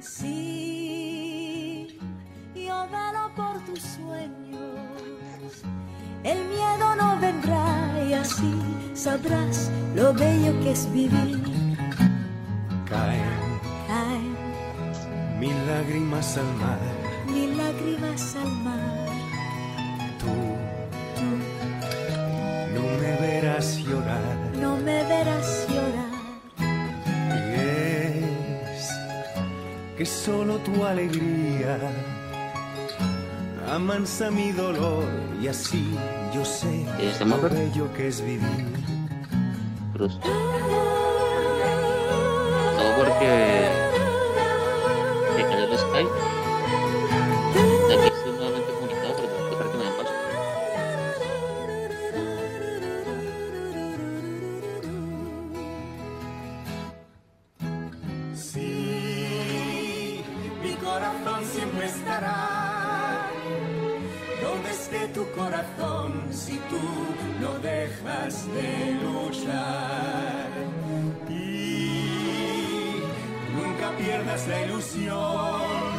[0.00, 1.98] Sí,
[2.54, 5.62] yo velo por tus sueños.
[6.24, 8.52] El miedo no vendrá y así
[8.94, 11.42] sabrás lo bello que es vivir.
[12.86, 13.22] Caen
[13.86, 14.36] Caen
[15.40, 16.78] mil lágrimas al mar.
[17.26, 19.07] mil lágrimas al mar.
[20.18, 20.26] Tú
[22.74, 24.36] no me verás llorar.
[24.60, 26.08] No me verás llorar.
[27.30, 27.32] Y
[28.76, 28.90] es
[29.96, 31.78] que solo tu alegría
[33.72, 35.04] amansa mi dolor
[35.40, 35.96] y así
[36.34, 38.66] yo sé ¿Estamos lo bello que es vivir.
[39.92, 40.18] Cruz.
[40.20, 40.32] Todo
[42.98, 43.68] porque
[45.36, 46.37] se cayó el Skype.
[68.54, 70.50] De luchar?
[71.28, 73.02] Y
[73.54, 75.98] nunca pierdas la ilusión.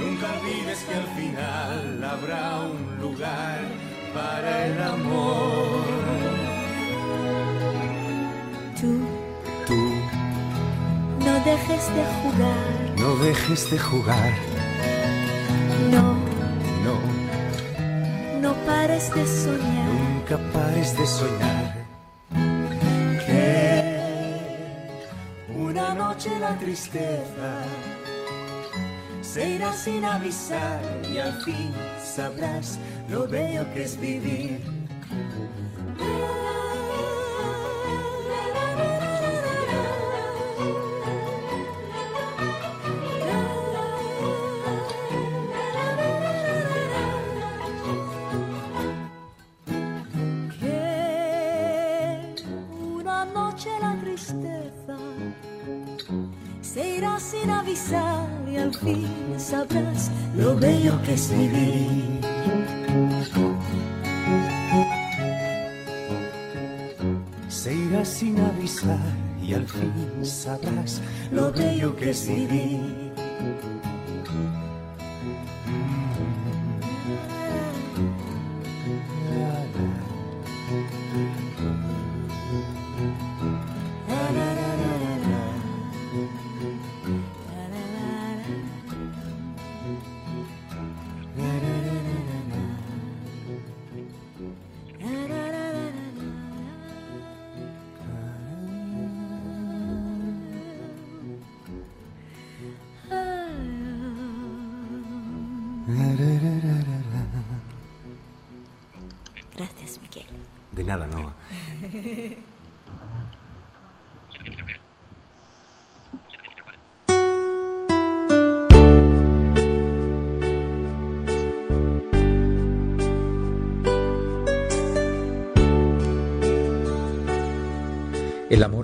[0.00, 3.60] Nunca olvides que al final habrá un lugar
[4.14, 5.84] para el amor.
[8.80, 8.92] Tú
[9.66, 9.76] Tú
[11.26, 12.98] no dejes de jugar.
[12.98, 14.32] no dejes de jugar.
[15.92, 16.02] No,
[16.84, 16.94] No,
[18.40, 20.09] no pares de soñar.
[20.38, 21.86] Pares de soñar.
[23.26, 23.94] Que
[25.54, 27.64] una noche la tristeza
[29.22, 30.80] se irá sin avisar
[31.12, 34.79] y al fin sabrás lo bello que es vivir.
[61.10, 62.20] Que es vivir.
[67.48, 68.98] Se irá sin avisar
[69.42, 69.92] y al fin
[70.22, 71.00] sabrás
[71.32, 72.99] lo bello que es vivir.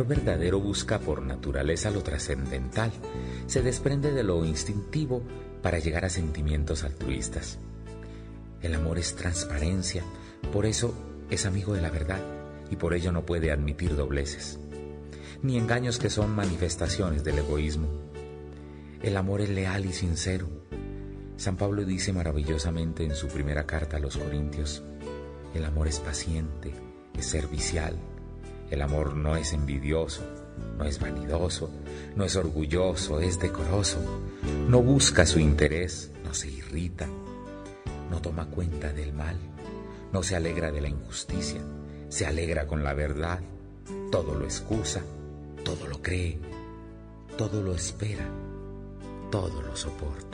[0.07, 2.93] Verdadero busca por naturaleza lo trascendental,
[3.47, 5.23] se desprende de lo instintivo
[5.63, 7.59] para llegar a sentimientos altruistas.
[8.63, 10.03] El amor es transparencia,
[10.53, 10.95] por eso
[11.31, 12.21] es amigo de la verdad
[12.71, 14.59] y por ello no puede admitir dobleces,
[15.43, 17.89] ni engaños que son manifestaciones del egoísmo.
[19.03, 20.49] El amor es leal y sincero.
[21.37, 24.83] San Pablo dice maravillosamente en su primera carta a los Corintios,
[25.55, 26.73] el amor es paciente,
[27.17, 27.97] es servicial,
[28.71, 30.23] el amor no es envidioso,
[30.79, 31.71] no es vanidoso,
[32.15, 33.99] no es orgulloso, es decoroso,
[34.69, 37.07] no busca su interés, no se irrita,
[38.11, 39.37] no toma cuenta del mal,
[40.13, 41.61] no se alegra de la injusticia,
[42.09, 43.41] se alegra con la verdad,
[44.11, 45.03] todo lo excusa,
[45.65, 46.39] todo lo cree,
[47.37, 48.27] todo lo espera,
[49.31, 50.26] todo lo soporta.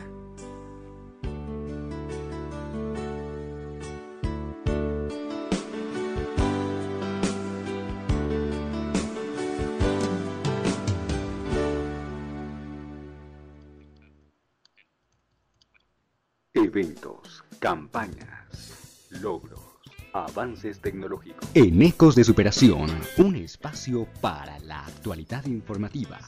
[16.74, 19.60] Eventos, campañas, logros,
[20.14, 21.46] avances tecnológicos.
[21.52, 26.18] En Ecos de Superación, un espacio para la actualidad informativa.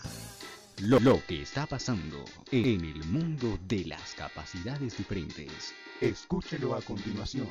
[0.82, 5.72] Lo, lo que está pasando en el mundo de las capacidades diferentes.
[6.02, 7.48] Escúchelo a continuación.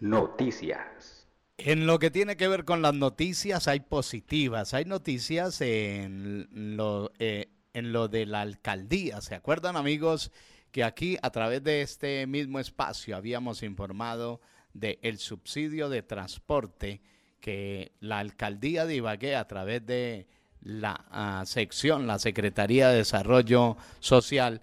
[0.00, 1.28] Noticias.
[1.56, 4.74] En lo que tiene que ver con las noticias, hay positivas.
[4.74, 9.20] Hay noticias en lo, eh, en lo de la alcaldía.
[9.20, 10.30] ¿Se acuerdan, amigos,
[10.72, 14.40] que aquí a través de este mismo espacio habíamos informado
[14.72, 17.00] del subsidio de transporte
[17.40, 20.28] que la alcaldía de Ibagué a través de
[20.62, 24.62] la ah, sección, la Secretaría de Desarrollo Social,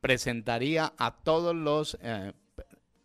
[0.00, 2.32] presentaría a todos los eh,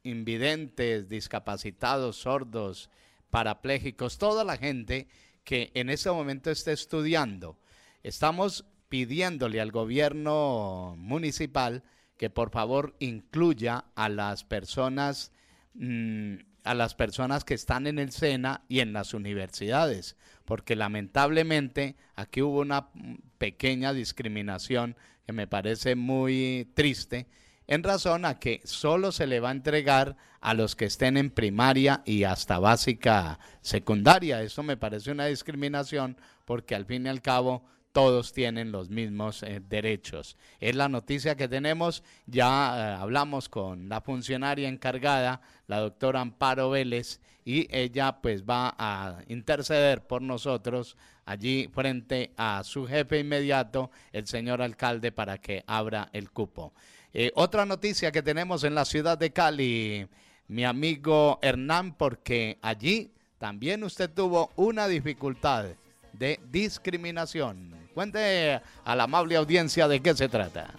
[0.04, 2.90] invidentes, discapacitados, sordos,
[3.30, 5.08] parapléjicos, toda la gente
[5.44, 7.58] que en este momento esté estudiando.
[8.04, 11.84] Estamos pidiéndole al gobierno municipal
[12.18, 15.32] que por favor incluya a las personas
[15.76, 21.96] mm, a las personas que están en el SENA y en las universidades, porque lamentablemente
[22.16, 22.90] aquí hubo una
[23.38, 27.28] pequeña discriminación que me parece muy triste
[27.66, 31.30] en razón a que solo se le va a entregar a los que estén en
[31.30, 34.42] primaria y hasta básica secundaria.
[34.42, 39.44] Eso me parece una discriminación porque al fin y al cabo todos tienen los mismos
[39.44, 40.38] eh, derechos.
[40.60, 42.04] Es la noticia que tenemos.
[42.26, 48.76] Ya eh, hablamos con la funcionaria encargada, la doctora Amparo Vélez, y ella pues va
[48.78, 55.64] a interceder por nosotros allí frente a su jefe inmediato, el señor alcalde, para que
[55.68, 56.74] abra el cupo.
[57.14, 60.08] Eh, otra noticia que tenemos en la ciudad de Cali,
[60.48, 65.66] mi amigo Hernán, porque allí también usted tuvo una dificultad
[66.14, 67.79] de discriminación.
[67.94, 70.74] Cuente a la amable audiencia de qué se trata.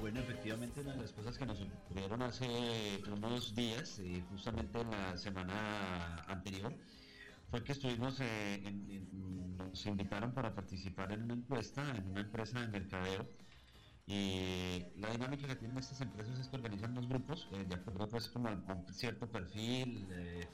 [0.00, 2.46] Bueno, efectivamente, una de las cosas que nos ocurrieron hace
[3.12, 6.74] unos días, eh, justamente en la semana anterior,
[7.50, 12.68] fue que estuvimos, eh, nos invitaron para participar en una encuesta en una empresa de
[12.68, 13.28] mercadeo
[14.06, 18.08] y la dinámica que tienen estas empresas es que organizan los grupos eh, de acuerdo
[18.08, 20.48] pues como a un cierto perfil eh,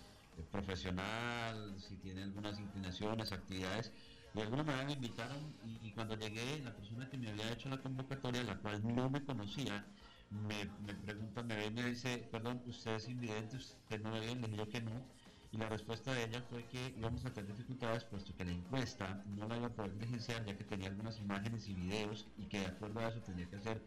[0.50, 3.92] profesional, si tienen algunas inclinaciones, actividades.
[4.34, 7.78] De alguna manera me invitaron y, cuando llegué, la persona que me había hecho la
[7.78, 9.84] convocatoria, la cual no me conocía,
[10.30, 14.48] me, me pregunta, me ve me dice, perdón, usted es invidente, usted no ve, le
[14.48, 15.18] dije que no
[15.50, 19.22] y la respuesta de ella fue que íbamos a tener dificultades puesto que la encuesta
[19.26, 22.60] no la iba a poder diligenciar ya que tenía algunas imágenes y videos y que
[22.60, 23.80] de acuerdo a eso tenía que hacer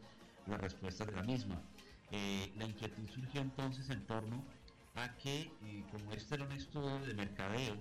[0.47, 1.61] la respuesta de la misma.
[2.11, 4.43] Eh, la inquietud surgió entonces en torno
[4.95, 7.75] a que eh, como este era un estudio de mercadeo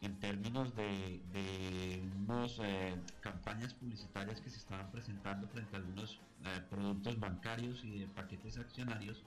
[0.00, 6.20] en términos de, de unas eh, campañas publicitarias que se estaban presentando frente a algunos
[6.68, 9.24] productos bancarios y de paquetes accionarios,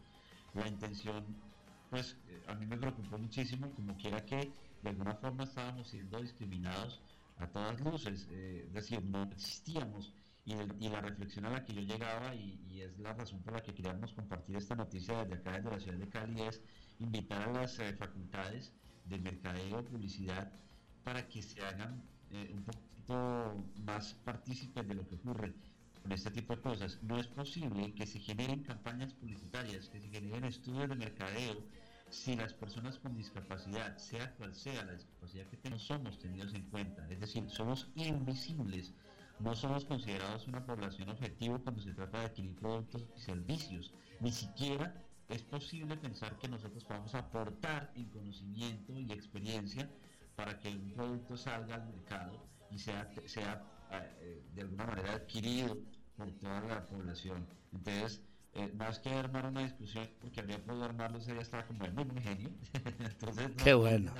[0.54, 1.26] la intención
[1.90, 4.52] pues eh, a mí me preocupó muchísimo, como quiera que
[4.82, 7.02] de alguna forma estábamos siendo discriminados
[7.38, 10.14] a todas luces, eh, es decir, no existíamos.
[10.46, 10.56] Y,
[10.88, 14.14] la reflexión a la que yo llegaba, y, es la razón por la que queríamos
[14.14, 16.62] compartir esta noticia desde acá, desde la ciudad de Cali, es
[17.00, 18.72] invitar a las eh, facultades
[19.10, 20.52] de mercadeo, publicidad,
[21.04, 25.54] para que se hagan un poquito más partícipes de lo que ocurre
[26.02, 27.00] con este tipo de cosas.
[27.04, 31.64] No es posible que se generen campañas publicitarias, que se generen estudios de mercadeo,
[32.10, 36.64] si las personas con discapacidad, sea cual sea la discapacidad que tenemos, somos tenidos en
[36.70, 37.06] cuenta.
[37.10, 38.94] Es decir, somos invisibles.
[39.40, 43.94] No somos considerados una población objetivo cuando se trata de adquirir productos y servicios.
[44.20, 44.96] Ni siquiera
[45.30, 49.90] es posible pensar que nosotros podamos aportar en conocimiento y experiencia
[50.36, 55.78] para que un producto salga al mercado y sea, sea eh, de alguna manera adquirido
[56.16, 57.46] por toda la población.
[57.74, 58.22] Entonces,
[58.54, 62.22] eh, más que armar una discusión, porque habría podido armarlo, ella estaba como el mismo
[62.22, 62.50] genio.
[63.00, 64.12] Entonces, Qué bueno.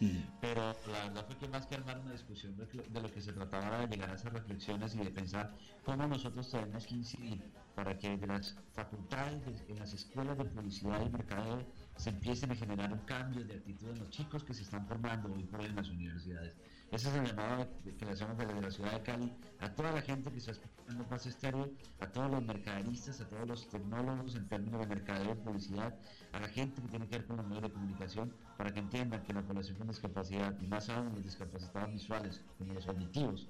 [0.00, 0.18] Mm.
[0.40, 3.66] Pero la verdad fue que más que armar una discusión de, lo que se trataba
[3.66, 5.54] era de llegar a esas reflexiones y de pensar
[5.84, 7.42] cómo nosotros tenemos que incidir
[7.76, 11.62] para que de las facultades, en las escuelas de publicidad y mercado
[11.96, 15.30] se empiecen a generar un cambio de actitud en los chicos que se están formando
[15.30, 16.56] hoy por hoy en las universidades.
[16.90, 17.68] Ese es el llamado
[17.98, 21.04] que le hacemos desde la ciudad de Cali a toda la gente que está escuchando
[21.04, 21.70] Paz Estéreo,
[22.00, 25.94] a todos los mercaderistas, a todos los tecnólogos en términos de mercadeo y publicidad,
[26.32, 29.22] a la gente que tiene que ver con los medios de comunicación, para que entiendan
[29.22, 33.48] que la población con discapacidad, y más aún los discapacitados visuales, como los auditivos,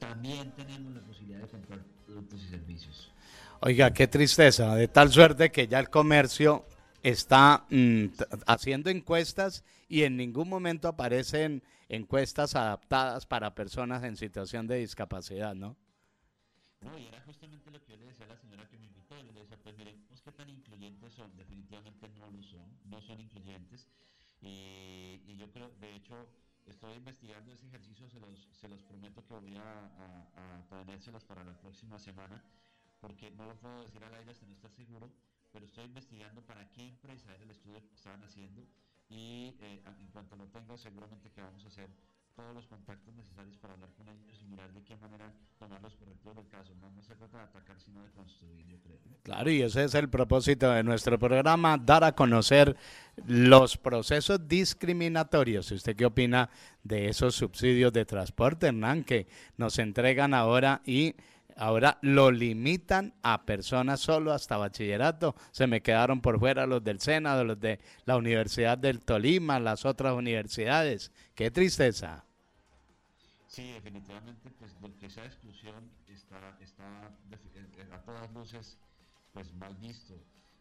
[0.00, 3.12] también tenemos la posibilidad de comprar productos y servicios.
[3.62, 6.64] Oiga, qué tristeza, de tal suerte que ya el comercio
[7.02, 8.06] está mm,
[8.46, 15.54] haciendo encuestas y en ningún momento aparecen encuestas adaptadas para personas en situación de discapacidad,
[15.54, 15.76] ¿no?
[16.80, 19.14] No, y era justamente lo que yo le decía a la señora que me invitó,
[19.22, 23.20] le decía, pues miren, pues qué tan incluyentes son, definitivamente no lo son, no son
[23.20, 23.86] incluyentes,
[24.40, 26.14] y, y yo creo, de hecho,
[26.64, 31.52] estoy investigando ese ejercicio, se los, prometo que voy a, a, a traérselos para la
[31.60, 32.42] próxima semana,
[33.00, 35.10] porque no lo puedo decir al aire hasta no estar seguro,
[35.52, 38.66] pero estoy investigando para qué empresa era el estudio que estaban haciendo
[39.08, 41.88] y eh, en cuanto lo tenga seguramente que vamos a hacer
[42.36, 45.94] todos los contactos necesarios para hablar con ellos y mirar de qué manera tomar los
[45.96, 46.72] correctivos del caso.
[46.80, 48.98] No, no se trata de atacar, sino de construir, yo creo.
[49.22, 52.76] Claro, y ese es el propósito de nuestro programa, dar a conocer
[53.26, 55.70] los procesos discriminatorios.
[55.70, 56.48] ¿Usted qué opina
[56.82, 59.26] de esos subsidios de transporte, Hernán, que
[59.56, 61.16] nos entregan ahora y
[61.60, 65.34] ahora lo limitan a personas solo hasta bachillerato?
[65.50, 69.84] Se me quedaron por fuera los del Senado, los de la Universidad del Tolima, las
[69.84, 71.12] otras universidades.
[71.34, 72.24] Qué tristeza.
[73.46, 78.78] Sí, definitivamente, pues lo que esa exclusión está, está eh, a todas luces
[79.32, 80.14] pues mal visto.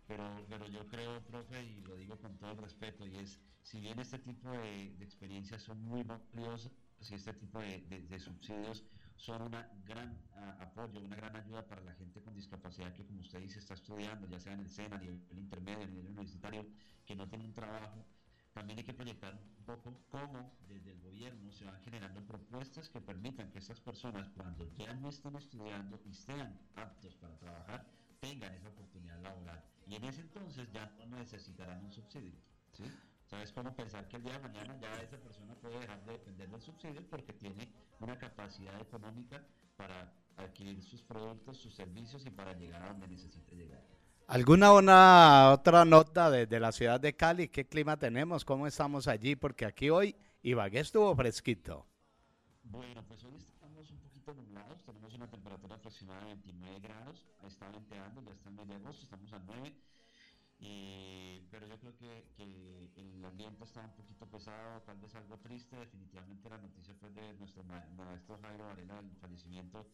[0.07, 3.79] Pero, pero yo creo, profe, y lo digo con todo el respeto, y es, si
[3.79, 8.19] bien este tipo de, de experiencias son muy valiosas, y este tipo de, de, de
[8.19, 8.83] subsidios
[9.19, 13.21] son una gran uh, apoyo, una gran ayuda para la gente con discapacidad que, como
[13.21, 16.65] usted dice, está estudiando, ya sea en el SENA, a nivel intermedio, a nivel universitario,
[17.05, 18.05] que no tiene un trabajo,
[18.53, 23.01] también hay que proyectar un poco cómo desde el gobierno se van generando propuestas que
[23.01, 27.85] permitan que estas personas cuando ya no estén estudiando y sean aptos para trabajar,
[28.21, 29.63] tengan esa oportunidad laboral.
[29.85, 32.33] Y en ese entonces ya no necesitarán un subsidio.
[32.73, 32.85] ¿sí?
[33.29, 36.49] ¿Sabes cómo pensar que el día de mañana ya esa persona puede dejar de depender
[36.49, 39.43] del subsidio porque tiene una capacidad económica
[39.77, 43.83] para adquirir sus productos, sus servicios y para llegar a donde necesite llegar?
[44.25, 47.49] ¿Alguna una, otra nota desde de la ciudad de Cali?
[47.49, 48.43] ¿Qué clima tenemos?
[48.43, 49.35] ¿Cómo estamos allí?
[49.35, 51.85] Porque aquí hoy Ibagué estuvo fresquito.
[52.63, 57.69] Bueno, pues hoy estamos un poquito nublados, tenemos una temperatura aproximada de 29 grados, está
[57.69, 59.75] venteando, ya está en medio de agosto, estamos a 9,
[60.61, 65.37] eh, pero yo creo que, que, el ambiente está un poquito pesado, tal vez algo
[65.37, 69.87] triste, definitivamente la noticia fue de nuestro ma maestro Jairo Varela, el fallecimiento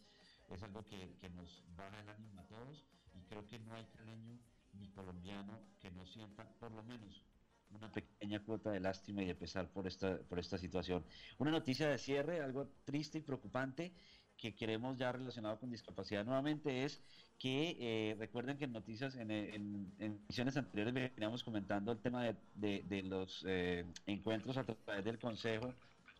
[0.49, 3.85] es algo que, que nos baja el ánimo a todos y creo que no hay
[3.85, 4.39] caleño
[4.73, 7.23] ni colombiano que no sienta por lo menos
[7.71, 11.03] una pequeña cuota de lástima y de pesar por esta, por esta situación.
[11.37, 13.93] Una noticia de cierre, algo triste y preocupante
[14.37, 17.01] que queremos ya relacionado con discapacidad nuevamente es
[17.37, 20.25] que eh, recuerden que en noticias, en, en, en
[20.57, 25.73] anteriores veníamos comentando el tema de, de, de los eh, encuentros a través del Consejo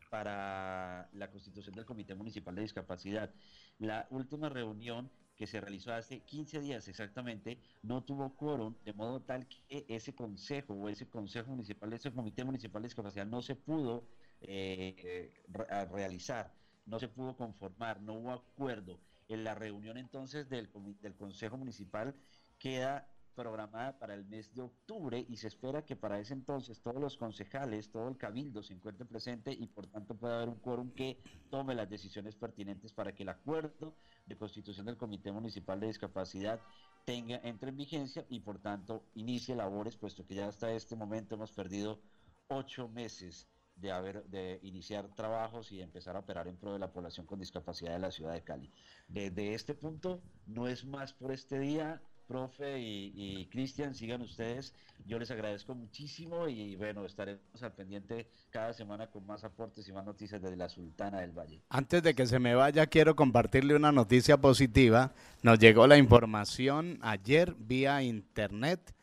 [0.09, 3.33] para la constitución del Comité Municipal de Discapacidad.
[3.77, 9.21] La última reunión que se realizó hace 15 días exactamente, no tuvo quórum, de modo
[9.23, 13.55] tal que ese consejo o ese consejo municipal, ese comité municipal de discapacidad no se
[13.55, 14.07] pudo
[14.39, 16.55] eh, re realizar,
[16.85, 19.01] no se pudo conformar, no hubo acuerdo.
[19.27, 20.69] En la reunión entonces del,
[21.01, 22.15] del consejo municipal
[22.59, 27.01] queda programada para el mes de octubre y se espera que para ese entonces todos
[27.01, 30.91] los concejales, todo el cabildo se encuentre presente y por tanto pueda haber un quórum
[30.91, 31.19] que
[31.51, 33.93] tome las decisiones pertinentes para que el acuerdo
[34.25, 36.59] de constitución del Comité Municipal de Discapacidad
[37.03, 41.35] tenga, entre en vigencia y por tanto inicie labores, puesto que ya hasta este momento
[41.35, 41.99] hemos perdido
[42.47, 46.91] ocho meses de haber de iniciar trabajos y empezar a operar en pro de la
[46.91, 48.71] población con discapacidad de la ciudad de Cali.
[49.07, 54.73] Desde este punto no es más por este día, profe y, Cristian, sigan ustedes.
[55.05, 59.93] Yo les agradezco muchísimo y bueno, estaremos al pendiente cada semana con más aportes y
[59.93, 61.61] más noticias desde la Sultana del Valle.
[61.69, 65.13] Antes de que se me vaya, quiero compartirle una noticia positiva.
[65.43, 68.95] Nos llegó la información ayer vía internet.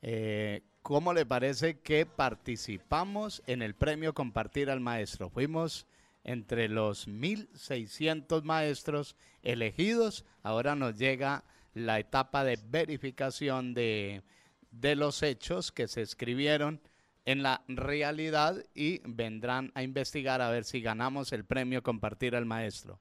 [0.00, 5.28] Eh, ¿Cómo le parece que participamos en el premio Compartir al Maestro?
[5.28, 5.86] Fuimos
[6.24, 10.24] entre los 1.600 maestros elegidos.
[10.42, 14.22] Ahora nos llega la etapa de verificación de,
[14.70, 16.80] de los hechos que se escribieron
[17.26, 22.46] en la realidad y vendrán a investigar a ver si ganamos el premio Compartir al
[22.46, 22.98] Maestro.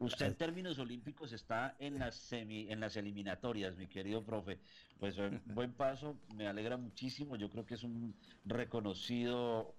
[0.00, 4.58] Usted en términos olímpicos está en las semi, en las eliminatorias, mi querido profe.
[5.00, 7.34] Pues buen paso, me alegra muchísimo.
[7.34, 9.74] Yo creo que es un reconocido.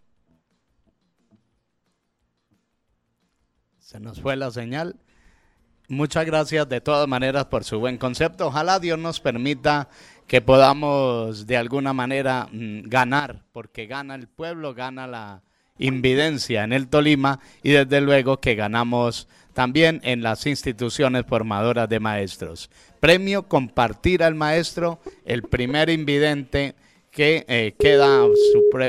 [3.77, 4.97] Se nos fue la señal.
[5.87, 8.47] Muchas gracias de todas maneras por su buen concepto.
[8.47, 9.89] Ojalá Dios nos permita
[10.27, 15.41] que podamos de alguna manera mmm, ganar, porque gana el pueblo, gana la
[15.79, 19.27] invidencia en el Tolima y desde luego que ganamos
[19.59, 22.69] también en las instituciones formadoras de maestros.
[23.01, 26.75] Premio Compartir al Maestro, el primer invidente
[27.11, 28.21] que eh, queda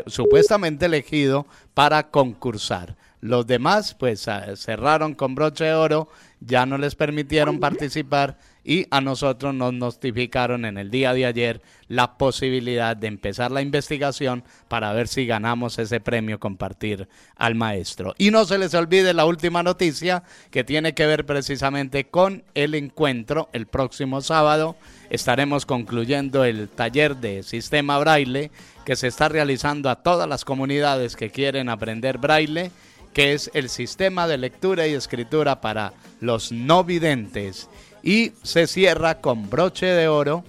[0.06, 1.44] supuestamente elegido
[1.74, 2.96] para concursar.
[3.20, 6.08] Los demás pues cerraron con broche de oro,
[6.38, 11.62] ya no les permitieron participar y a nosotros nos notificaron en el día de ayer
[11.88, 18.14] la posibilidad de empezar la investigación para ver si ganamos ese premio compartir al maestro.
[18.18, 22.74] Y no se les olvide la última noticia que tiene que ver precisamente con el
[22.74, 24.76] encuentro el próximo sábado.
[25.08, 28.50] Estaremos concluyendo el taller de sistema braille
[28.84, 32.70] que se está realizando a todas las comunidades que quieren aprender braille
[33.12, 37.68] que es el sistema de lectura y escritura para los no videntes
[38.02, 40.44] y se cierra con broche de oro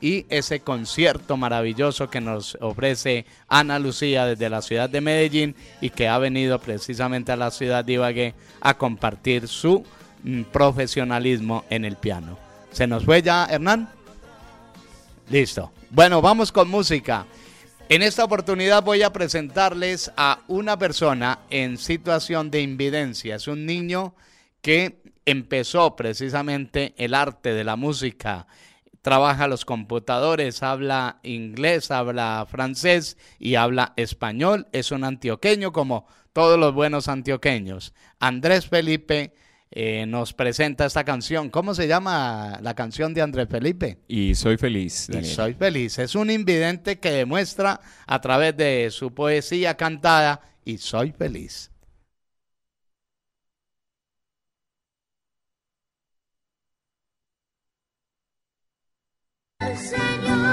[0.00, 5.90] y ese concierto maravilloso que nos ofrece Ana Lucía desde la ciudad de Medellín y
[5.90, 9.82] que ha venido precisamente a la ciudad de Ibagué a compartir su
[10.22, 12.38] mm, profesionalismo en el piano.
[12.70, 13.88] ¿Se nos fue ya, Hernán?
[15.30, 15.72] Listo.
[15.90, 17.24] Bueno, vamos con música.
[17.88, 23.36] En esta oportunidad voy a presentarles a una persona en situación de invidencia.
[23.36, 24.14] Es un niño
[24.60, 28.46] que empezó precisamente el arte de la música.
[29.02, 34.66] Trabaja los computadores, habla inglés, habla francés y habla español.
[34.72, 37.92] Es un antioqueño como todos los buenos antioqueños.
[38.18, 39.34] Andrés Felipe
[39.70, 41.50] eh, nos presenta esta canción.
[41.50, 43.98] ¿Cómo se llama la canción de Andrés Felipe?
[44.08, 45.08] Y soy feliz.
[45.10, 45.98] Y soy feliz.
[45.98, 51.70] Es un invidente que demuestra a través de su poesía cantada y soy feliz.
[59.72, 60.43] Señor,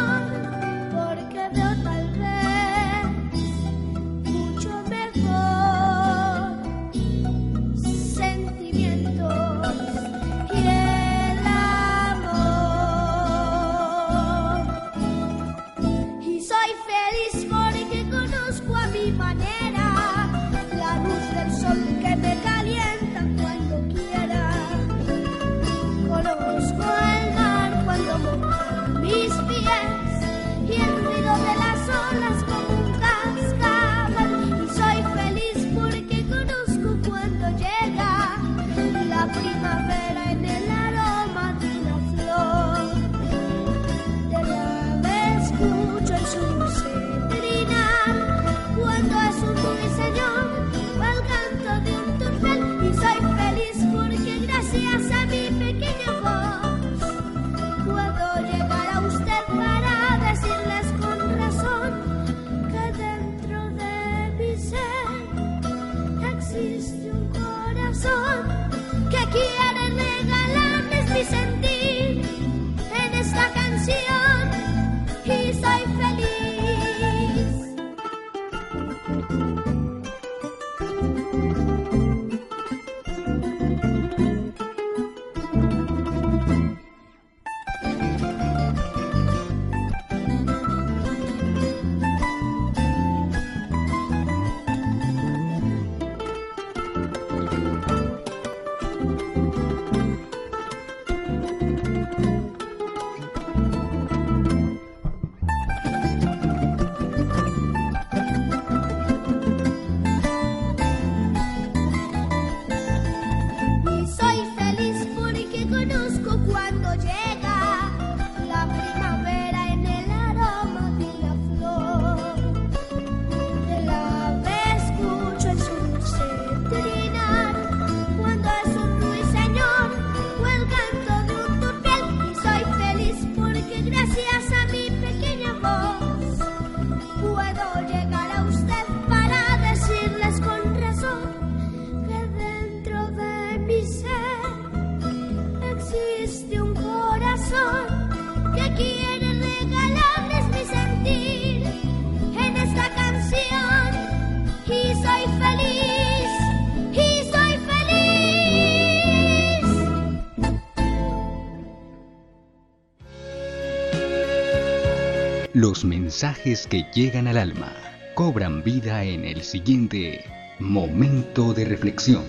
[165.61, 167.71] Los mensajes que llegan al alma
[168.15, 170.25] cobran vida en el siguiente
[170.57, 172.23] momento de reflexión.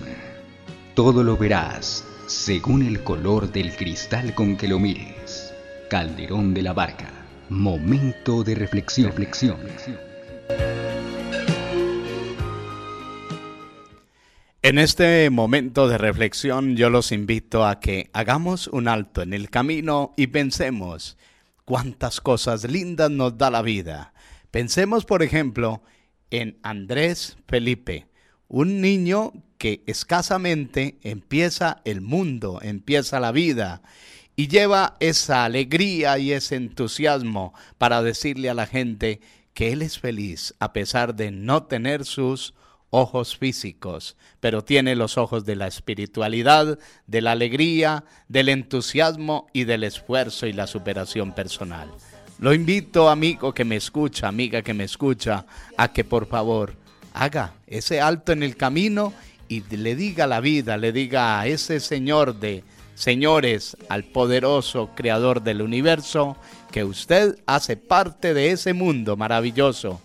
[0.93, 5.51] Todo lo verás según el color del cristal con que lo mires.
[5.89, 7.09] Calderón de la Barca.
[7.49, 9.07] Momento de reflexión.
[9.07, 9.57] reflexión.
[14.61, 19.49] En este momento de reflexión yo los invito a que hagamos un alto en el
[19.49, 21.17] camino y pensemos
[21.65, 24.13] cuántas cosas lindas nos da la vida.
[24.51, 25.81] Pensemos, por ejemplo,
[26.29, 28.07] en Andrés Felipe,
[28.47, 33.81] un niño que escasamente empieza el mundo, empieza la vida
[34.35, 39.21] y lleva esa alegría y ese entusiasmo para decirle a la gente
[39.53, 42.53] que él es feliz a pesar de no tener sus
[42.95, 46.77] ojos físicos, pero tiene los ojos de la espiritualidad,
[47.07, 51.89] de la alegría, del entusiasmo y del esfuerzo y la superación personal.
[52.37, 56.75] Lo invito, amigo que me escucha, amiga que me escucha, a que por favor
[57.13, 59.11] haga ese alto en el camino
[59.47, 62.63] y le diga la vida, le diga a ese Señor de
[62.93, 66.37] señores, al poderoso Creador del universo,
[66.71, 69.99] que usted hace parte de ese mundo maravilloso,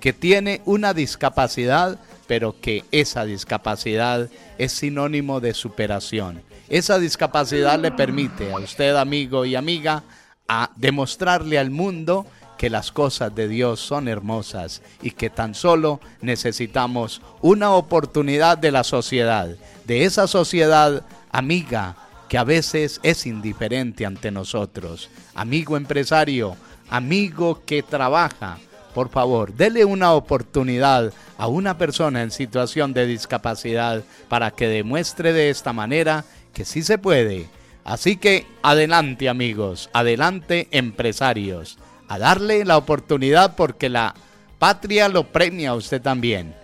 [0.00, 2.00] que tiene una discapacidad,
[2.32, 6.40] pero que esa discapacidad es sinónimo de superación.
[6.70, 10.02] Esa discapacidad le permite a usted, amigo y amiga,
[10.48, 12.24] a demostrarle al mundo
[12.56, 18.72] que las cosas de Dios son hermosas y que tan solo necesitamos una oportunidad de
[18.72, 19.54] la sociedad,
[19.84, 21.02] de esa sociedad
[21.32, 21.96] amiga
[22.30, 25.10] que a veces es indiferente ante nosotros.
[25.34, 26.56] Amigo empresario,
[26.88, 28.56] amigo que trabaja,
[28.94, 35.32] por favor, dele una oportunidad a una persona en situación de discapacidad para que demuestre
[35.32, 37.48] de esta manera que sí se puede.
[37.84, 41.78] Así que adelante amigos, adelante empresarios
[42.08, 44.14] a darle la oportunidad porque la
[44.58, 46.54] patria lo premia a usted también.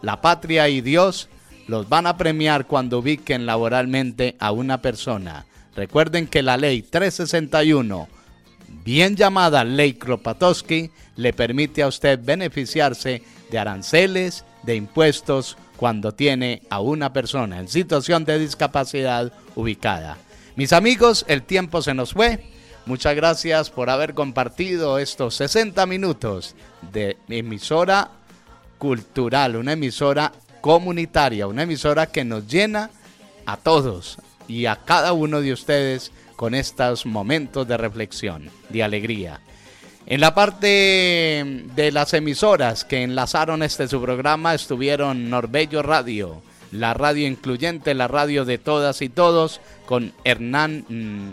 [0.00, 1.28] La patria y Dios
[1.66, 5.46] los van a premiar cuando ubiquen laboralmente a una persona.
[5.76, 8.08] Recuerden que la ley 361,
[8.84, 16.62] bien llamada ley Kropatowski, le permite a usted beneficiarse de aranceles, de impuestos, cuando tiene
[16.70, 20.18] a una persona en situación de discapacidad ubicada.
[20.56, 22.44] Mis amigos, el tiempo se nos fue.
[22.86, 26.54] Muchas gracias por haber compartido estos 60 minutos
[26.92, 28.10] de emisora
[28.78, 32.90] cultural, una emisora comunitaria, una emisora que nos llena
[33.46, 39.40] a todos y a cada uno de ustedes con estos momentos de reflexión, de alegría.
[40.06, 46.92] En la parte de las emisoras que enlazaron este su programa estuvieron Norbello Radio, la
[46.92, 51.30] radio incluyente, la radio de todas y todos, con Hernán mm,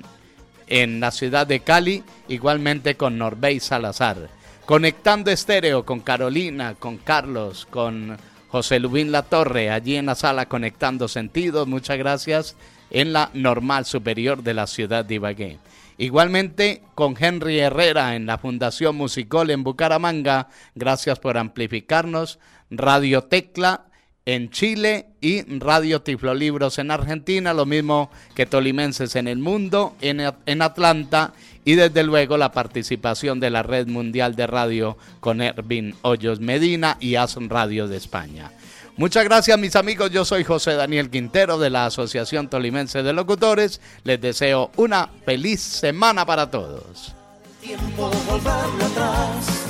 [0.67, 4.29] en la ciudad de Cali, igualmente con Norbey Salazar.
[4.65, 10.45] Conectando estéreo con Carolina, con Carlos, con José Lubín La Torre, allí en la sala
[10.45, 12.55] Conectando Sentidos, muchas gracias,
[12.91, 15.57] en la normal superior de la ciudad de Ibagué.
[15.97, 22.39] Igualmente con Henry Herrera en la Fundación Musicol en Bucaramanga, gracias por amplificarnos.
[22.71, 23.85] Radio Tecla
[24.25, 30.21] en Chile y Radio Tiflolibros en Argentina, lo mismo que Tolimenses en el mundo, en,
[30.45, 31.33] en, Atlanta
[31.65, 36.97] y desde luego la participación de la Red Mundial de Radio con Ervin Hoyos Medina
[36.99, 38.51] y ASM Radio de España.
[38.97, 43.81] Muchas gracias mis amigos, yo soy José Daniel Quintero de la Asociación Tolimense de Locutores,
[44.03, 47.15] les deseo una feliz semana para todos.
[47.61, 48.11] Tiempo
[48.81, 49.60] atrás